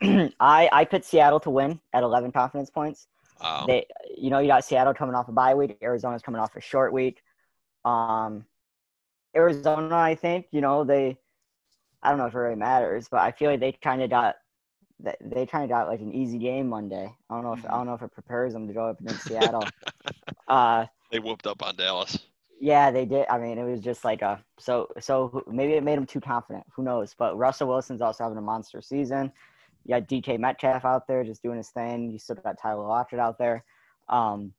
[0.40, 3.06] I I put Seattle to win at 11 confidence points.
[3.42, 3.86] Um, They,
[4.16, 5.78] you know, you got Seattle coming off a bye week.
[5.82, 7.22] Arizona's coming off a short week.
[7.84, 8.44] Um,
[9.36, 11.18] Arizona, I think, you know, they,
[12.02, 14.36] I don't know if it really matters, but I feel like they kind of got,
[15.00, 17.12] they, they kind of got like an easy game Monday.
[17.30, 19.24] I don't know if I don't know if it prepares them to go up against
[19.24, 19.64] Seattle.
[20.48, 22.18] uh, they whooped up on Dallas.
[22.60, 23.26] yeah, they did.
[23.28, 26.64] I mean, it was just like a so so maybe it made them too confident.
[26.74, 27.14] Who knows?
[27.18, 29.32] But Russell Wilson's also having a monster season.
[29.84, 32.10] You got DK Metcalf out there just doing his thing.
[32.10, 33.64] You still got Tyler Lockett out there.
[34.08, 34.52] Um,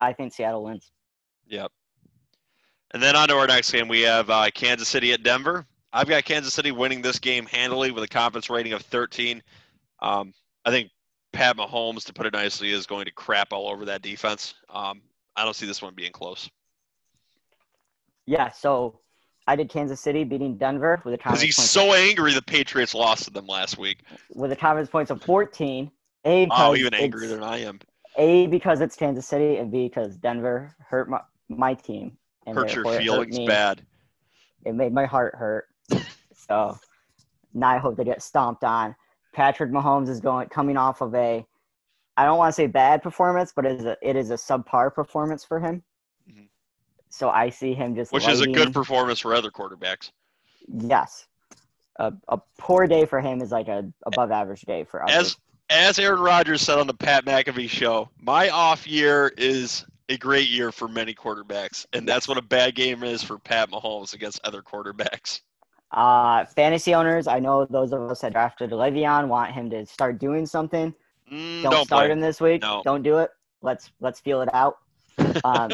[0.00, 0.90] I think Seattle wins.
[1.48, 1.70] Yep.
[2.92, 5.66] And then on to our next game, we have uh, Kansas City at Denver.
[5.92, 9.42] I've got Kansas City winning this game handily with a confidence rating of 13.
[10.00, 10.32] Um,
[10.64, 10.90] I think
[11.32, 14.54] Pat Mahomes, to put it nicely, is going to crap all over that defense.
[14.68, 15.02] Um,
[15.36, 16.48] I don't see this one being close
[18.26, 18.50] Yeah.
[18.50, 19.00] So
[19.50, 23.24] I did Kansas City beating Denver with a because he's so angry the Patriots lost
[23.24, 24.04] to them last week.
[24.32, 25.90] with a confidence points of 14.
[26.24, 27.80] A Oh, because even angrier it's- than I am.
[28.16, 32.16] A because it's Kansas City, and B because Denver hurt my, my team.
[32.46, 33.84] And Hurt your it hurt feelings bad.
[34.64, 35.66] It made my heart hurt.
[36.46, 36.78] so
[37.52, 38.94] now I hope they get stomped on.
[39.32, 41.44] Patrick Mahomes is going coming off of a
[42.16, 44.94] I don't want to say bad performance, but it is a it is a subpar
[44.94, 45.82] performance for him.
[47.10, 50.10] So I see him just Which is a good performance for other quarterbacks.
[50.68, 51.26] yes.
[51.96, 55.16] A, a poor day for him is like a above average day for others.
[55.16, 55.36] As
[55.68, 60.48] as Aaron Rodgers said on the Pat McAfee show, my off year is a great
[60.48, 64.40] year for many quarterbacks, and that's what a bad game is for Pat Mahomes against
[64.44, 65.42] other quarterbacks.
[65.92, 70.18] Uh, fantasy owners, I know those of us that drafted Le'Veon want him to start
[70.18, 70.94] doing something.
[71.30, 72.62] Mm, Don't, don't start him this week.
[72.62, 72.80] No.
[72.84, 73.30] Don't do it.
[73.62, 74.78] Let's let's feel it out.
[75.44, 75.70] Um,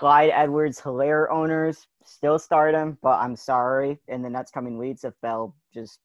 [0.00, 5.04] Clyde Edwards Helaire owners still start him, but I'm sorry in the next coming weeks
[5.04, 5.98] if Bell just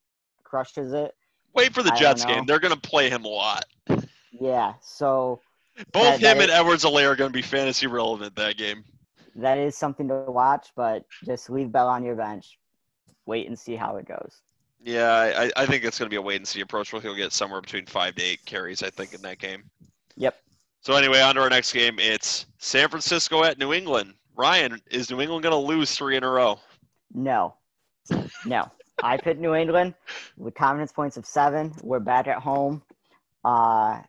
[0.43, 1.16] crushes it.
[1.54, 2.46] Wait for the I Jets game.
[2.46, 3.64] They're going to play him a lot.
[4.34, 5.39] Yeah, so
[5.93, 8.58] Both That- that him and is- Edwards Helaire are going to be fantasy relevant that
[8.58, 8.84] game.
[9.38, 12.60] that is something to watch, but just leave Bell on your bench.
[13.26, 14.41] Wait and see how it goes.
[14.84, 17.16] Yeah, I, I think it's going to be a wait and see approach where he'll
[17.16, 19.64] get somewhere between five to eight carries, I think, in that game.
[20.18, 20.36] Yep.
[20.86, 21.98] So anyway, on to our next game.
[21.98, 24.14] It's San Francisco at New England.
[24.36, 26.60] Ryan, is New England going to lose three in a row?
[27.12, 27.56] No.
[28.46, 28.70] No.
[29.02, 29.96] I picked New England
[30.38, 31.74] with confidence points of seven.
[31.82, 32.84] We're back at home.
[33.44, 34.02] Uh,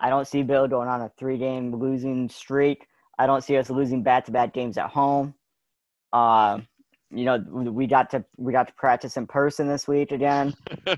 [0.00, 2.86] I don't see Bill going on a three-game losing streak.
[3.18, 5.34] I don't see us losing back-to-back games at home.
[6.10, 6.60] Uh,
[7.10, 10.54] you know, we got to we got to practice in person this week again.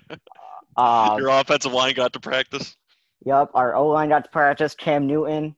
[0.79, 2.77] Uh, Your offensive line got to practice.
[3.25, 4.75] Yep, our O line got to practice.
[4.75, 5.57] Cam Newton,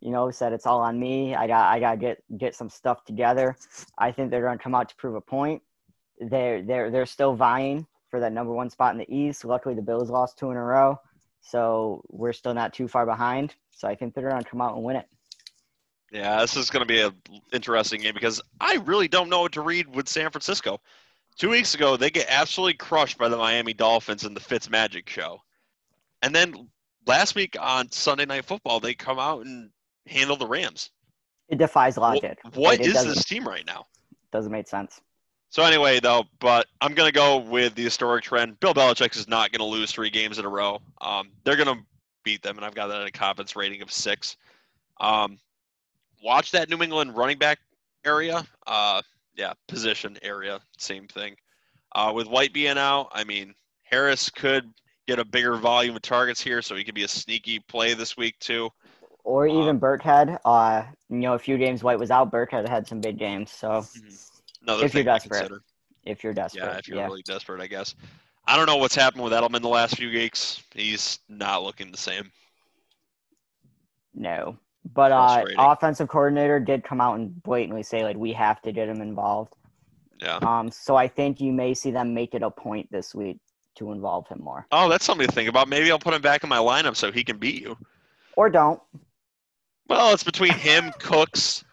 [0.00, 1.34] you know, said it's all on me.
[1.34, 3.56] I got I got to get get some stuff together.
[3.98, 5.62] I think they're going to come out to prove a point.
[6.20, 9.44] They're they're they're still vying for that number one spot in the East.
[9.44, 11.00] Luckily, the Bills lost two in a row,
[11.40, 13.54] so we're still not too far behind.
[13.70, 15.06] So I think they're going to come out and win it.
[16.12, 17.14] Yeah, this is going to be an
[17.52, 20.78] interesting game because I really don't know what to read with San Francisco.
[21.38, 25.08] Two weeks ago, they get absolutely crushed by the Miami Dolphins in the Fitz Magic
[25.08, 25.38] show.
[26.20, 26.68] And then
[27.06, 29.70] last week on Sunday Night Football, they come out and
[30.06, 30.90] handle the Rams.
[31.48, 32.38] It defies logic.
[32.44, 33.86] What, what is this team right now?
[34.32, 35.00] Doesn't make sense.
[35.50, 38.58] So anyway, though, but I'm going to go with the historic trend.
[38.60, 40.80] Bill Belichick is not going to lose three games in a row.
[41.02, 41.84] Um, they're going to
[42.24, 44.36] beat them, and I've got that at a confidence rating of six.
[44.98, 45.38] Um,
[46.24, 47.58] watch that New England running back
[48.04, 48.46] area.
[48.66, 49.02] Uh,
[49.34, 51.36] yeah, position area, same thing.
[51.94, 54.72] Uh, with White being out, I mean, Harris could
[55.06, 58.16] get a bigger volume of targets here, so he could be a sneaky play this
[58.16, 58.70] week too.
[59.24, 60.38] Or even um, Burkhead.
[60.44, 62.32] Uh, you know, a few games White was out.
[62.32, 63.50] Burkhead had some big games.
[63.50, 64.84] So mm-hmm.
[64.84, 65.52] if you're desperate,
[66.04, 67.06] if you're desperate, yeah, if you're yeah.
[67.06, 67.94] really desperate, I guess.
[68.46, 70.62] I don't know what's happened with Edelman the last few weeks.
[70.74, 72.32] He's not looking the same.
[74.14, 74.58] No,
[74.92, 78.88] but uh, offensive coordinator did come out and blatantly say like we have to get
[78.88, 79.54] him involved.
[80.20, 80.38] Yeah.
[80.42, 80.70] Um.
[80.70, 83.38] So I think you may see them make it a point this week
[83.76, 84.66] to involve him more.
[84.72, 85.68] Oh, that's something to think about.
[85.68, 87.76] Maybe I'll put him back in my lineup so he can beat you.
[88.36, 88.80] Or don't.
[89.88, 91.64] Well, it's between him, Cooks,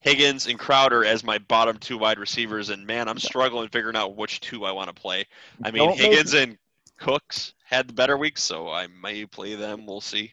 [0.00, 4.16] Higgins, and Crowder as my bottom two wide receivers, and man, I'm struggling figuring out
[4.16, 5.26] which two I want to play.
[5.62, 6.42] I mean, don't Higgins make...
[6.48, 6.58] and
[6.98, 9.86] Cooks had the better weeks, so I may play them.
[9.86, 10.32] We'll see.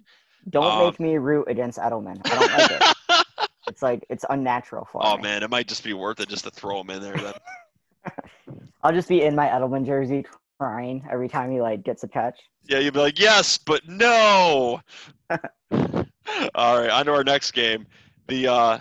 [0.50, 2.22] Don't um, make me root against Edelman.
[2.26, 2.72] I don't like
[3.10, 3.48] it.
[3.68, 5.24] it's like it's unnatural for oh, me.
[5.24, 7.16] man, it might just be worth it just to throw him in there.
[7.16, 7.34] Then
[8.84, 10.26] I'll just be in my Edelman jersey
[10.60, 12.40] crying every time he like gets a catch.
[12.64, 14.82] Yeah, you'd be like, yes, but no.
[15.30, 17.86] All right, on to our next game.
[18.28, 18.78] The uh,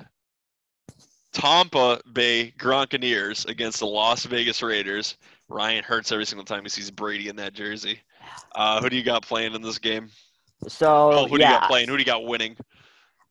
[1.33, 5.17] Tampa Bay Gronkaneers against the Las Vegas Raiders.
[5.49, 8.01] Ryan hurts every single time he sees Brady in that jersey.
[8.55, 10.09] Uh, who do you got playing in this game?
[10.69, 11.89] So oh, who do you got playing?
[11.89, 12.57] Who do you got winning?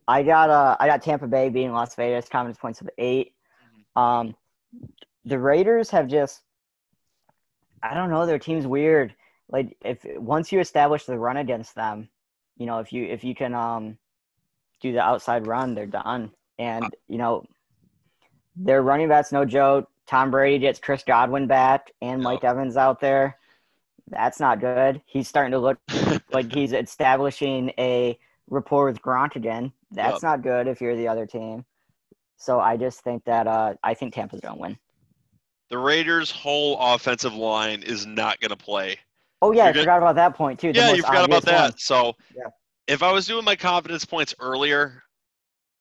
[0.08, 4.00] I got uh I got Tampa Bay beating Las Vegas, confidence points of 8 mm-hmm.
[4.00, 4.36] Um,
[5.26, 6.42] the Raiders have just
[7.84, 9.14] I don't know, their team's weird.
[9.50, 12.10] Like if once you establish the run against them,
[12.58, 13.98] you know, if you if you can um
[14.82, 16.32] do the outside run, they're done.
[16.58, 17.46] And you know,
[18.56, 19.90] their running backs no joke.
[20.08, 23.38] Tom Brady gets Chris Godwin back and Mike Evans out there.
[24.08, 25.02] That's not good.
[25.06, 25.80] He's starting to look
[26.32, 28.18] like he's establishing a
[28.50, 29.72] rapport with Gronk again.
[29.92, 30.24] That's yep.
[30.24, 31.66] not good if you're the other team.
[32.38, 34.78] So I just think that uh, I think Tampa's gonna win.
[35.74, 39.00] The Raiders' whole offensive line is not gonna play.
[39.42, 40.72] Oh yeah, I forgot about that point too.
[40.72, 41.72] yeah, you forgot about that.
[41.72, 41.78] One.
[41.80, 42.44] So yeah.
[42.86, 45.02] if I was doing my confidence points earlier,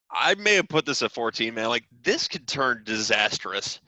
[0.09, 1.69] I may have put this at 14, man.
[1.69, 3.81] Like this could turn disastrous.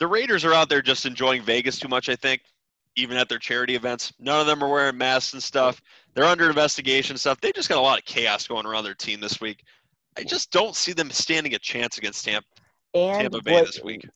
[0.00, 2.42] The Raiders are out there just enjoying Vegas too much, I think
[2.94, 4.12] even at their charity events.
[4.18, 5.80] None of them are wearing masks and stuff.
[6.12, 7.40] They're under investigation and stuff.
[7.40, 9.64] They just got a lot of chaos going around their team this week.
[10.18, 12.46] I just don't see them standing a chance against Tampa,
[12.94, 13.68] and what.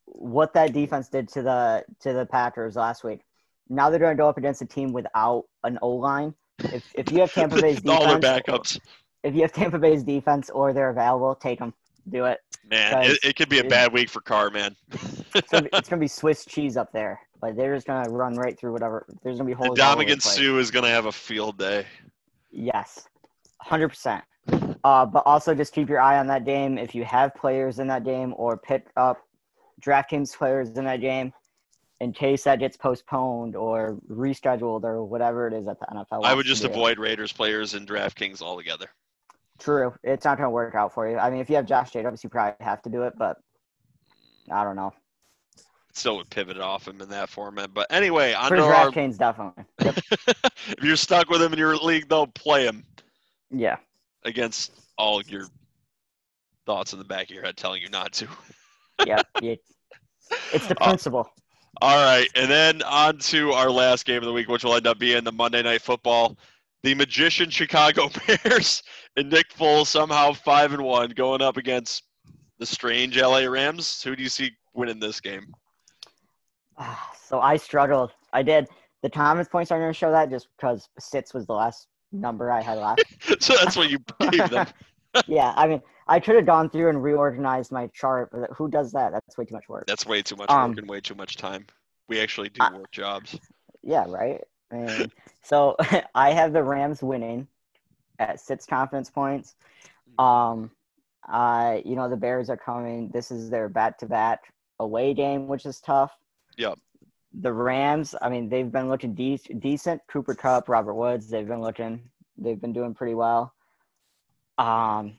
[0.07, 3.20] What that defense did to the to the Packers last week.
[3.68, 6.35] Now they're going to go up against a team without an O line.
[6.59, 8.79] If if you have Tampa Bay's defense, all their backups.
[9.22, 11.75] If you have Tampa Bay's defense or they're available, take them.
[12.09, 12.41] Do it.
[12.70, 14.77] Man, it, it could be a bad week for Carr, man.
[15.35, 17.20] it's, gonna be, it's gonna be Swiss cheese up there.
[17.43, 19.07] Like they're just gonna run right through whatever.
[19.22, 19.79] There's gonna be holes.
[19.79, 21.87] Ndamukong Suh is gonna have a field day.
[22.51, 23.09] Yes,
[23.59, 24.25] hundred percent.
[24.85, 26.78] Uh, but also just keep your eye on that game.
[26.78, 29.18] If you have players in that game, or pick up
[29.80, 31.32] DraftKings players in that game,
[32.01, 36.24] in case that gets postponed or rescheduled or whatever it is at the NFL.
[36.24, 38.91] I would just avoid Raiders players in DraftKings altogether.
[39.59, 41.16] True, it's not going to work out for you.
[41.16, 43.39] I mean, if you have Josh Jacobs, you probably have to do it, but
[44.51, 44.93] I don't know
[45.95, 47.72] still would pivot off him in that format.
[47.72, 49.64] But anyway, on DraftKings, definitely.
[49.82, 49.99] Yep.
[50.68, 52.85] if you're stuck with him in your league, though, play him.
[53.51, 53.76] Yeah.
[54.25, 55.47] Against all your
[56.66, 58.29] thoughts in the back of your head telling you not to.
[59.07, 61.20] yeah, it's the uh, principle.
[61.20, 61.41] Uh,
[61.83, 64.87] all right, and then on to our last game of the week, which will end
[64.87, 66.39] up being the Monday Night Football.
[66.83, 68.11] The magician Chicago
[68.45, 68.83] Bears
[69.16, 72.05] and Nick Foles somehow five and one going up against
[72.59, 74.03] the strange LA Rams.
[74.03, 75.47] Who do you see winning this game?
[77.27, 78.12] So I struggled.
[78.33, 78.68] I did.
[79.03, 82.51] The Thomas points aren't going to show that just because Sitz was the last number
[82.51, 83.05] I had last.
[83.41, 83.99] so that's what you
[84.31, 84.67] gave them.
[85.27, 88.93] yeah, I mean, I could have gone through and reorganized my chart, but who does
[88.93, 89.12] that?
[89.12, 89.87] That's way too much work.
[89.87, 91.67] That's way too much Um, work and way too much time.
[92.09, 93.39] We actually do I- work jobs.
[93.83, 94.43] Yeah, right.
[94.73, 95.12] I mean,
[95.43, 95.77] so
[96.15, 97.47] I have the Rams winning
[98.19, 99.55] at six confidence points.
[100.19, 100.71] Um,
[101.29, 103.09] uh, you know the Bears are coming.
[103.11, 104.41] This is their bat-to-bat
[104.81, 106.12] away game, which is tough.
[106.57, 106.79] Yep.
[107.41, 110.03] The Rams, I mean, they've been looking de- decent.
[110.09, 112.11] Cooper Kupp, Robert Woods, they've been looking.
[112.39, 113.55] They've been doing pretty well.
[114.57, 115.18] Um,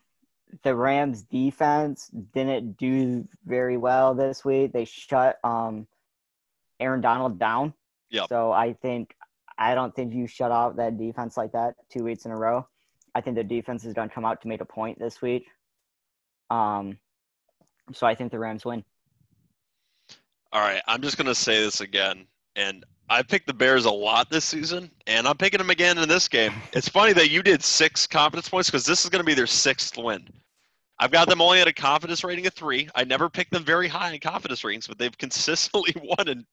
[0.63, 4.71] the Rams defense didn't do very well this week.
[4.71, 5.87] They shut um
[6.79, 7.73] Aaron Donald down.
[8.11, 8.29] Yep.
[8.29, 9.15] So I think
[9.57, 12.67] I don't think you shut out that defense like that two weeks in a row.
[13.13, 15.47] I think the defense is going to come out to make a point this week.
[16.49, 16.97] Um,
[17.93, 18.83] so I think the Rams win.
[20.55, 24.29] All right, I'm just gonna say this again, and I picked the Bears a lot
[24.29, 26.53] this season, and I'm picking them again in this game.
[26.71, 29.97] It's funny that you did six confidence points because this is gonna be their sixth
[29.97, 30.25] win.
[30.97, 32.87] I've got them only at a confidence rating of three.
[32.95, 36.45] I never picked them very high in confidence ratings, but they've consistently won and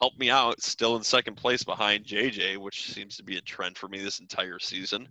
[0.00, 0.60] helped me out.
[0.60, 4.18] Still in second place behind JJ, which seems to be a trend for me this
[4.18, 5.08] entire season.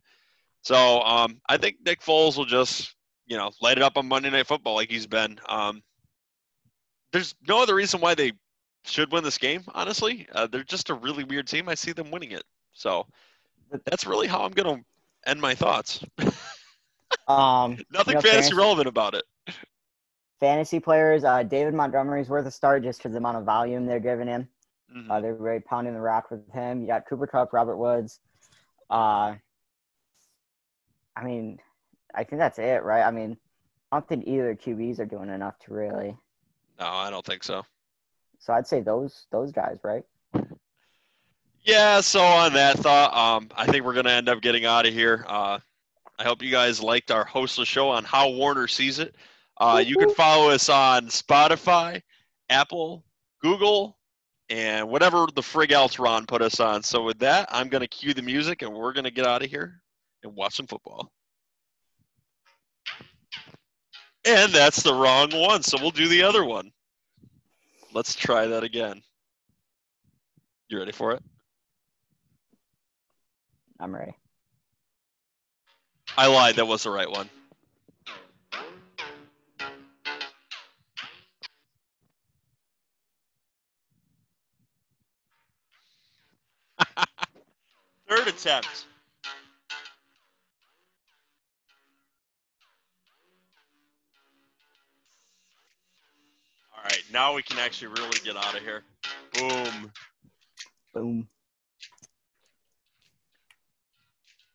[0.64, 2.94] So um, I think Nick Foles will just,
[3.28, 5.40] you know, light it up on Monday Night Football like he's been.
[5.48, 5.82] Um,
[7.12, 8.34] there's no other reason why they
[8.86, 9.64] should win this game.
[9.74, 11.68] Honestly, uh, they're just a really weird team.
[11.70, 12.44] I see them winning it.
[12.74, 13.06] So
[13.86, 14.82] that's really how I'm gonna
[15.26, 16.04] end my thoughts.
[17.28, 19.24] Um, Nothing fantasy fantasy- relevant about it.
[20.40, 24.00] fantasy players, uh, David Montgomery's worth a start just because the amount of volume they're
[24.00, 24.48] giving him.
[24.96, 25.10] Mhm.
[25.10, 26.82] Uh, they're really pounding the rock with him.
[26.82, 28.20] You got Cooper Kupp, Robert Woods.
[28.92, 29.36] Uh,
[31.16, 31.60] I mean,
[32.14, 33.04] I think that's it, right?
[33.04, 33.38] I mean,
[33.92, 36.16] I don't think either QBs are doing enough to really.
[36.80, 37.64] No, I don't think so.
[38.40, 40.04] So I'd say those those guys, right?
[41.64, 44.88] Yeah, so on that thought, um, I think we're going to end up getting out
[44.88, 45.26] of here.
[45.28, 45.60] Uh,
[46.18, 49.16] I hope you guys liked our hostless show on how Warner sees it.
[49.58, 52.02] Uh, you can follow us on Spotify,
[52.50, 53.04] Apple,
[53.42, 53.98] Google,
[54.50, 56.82] and whatever the frig else Ron put us on.
[56.82, 59.44] So with that, I'm going to cue the music and we're going to get out
[59.44, 59.82] of here
[60.24, 61.12] and watch some football.
[64.30, 66.72] And that's the wrong one, so we'll do the other one.
[67.96, 69.02] Let's try that again.
[70.68, 71.24] You ready for it?
[73.80, 74.16] I'm ready.
[76.16, 76.58] I lied.
[76.58, 77.28] That was the right one.
[88.08, 88.86] Third attempt.
[97.12, 98.84] Now we can actually really get out of here.
[99.34, 99.92] Boom.
[100.94, 101.28] Boom.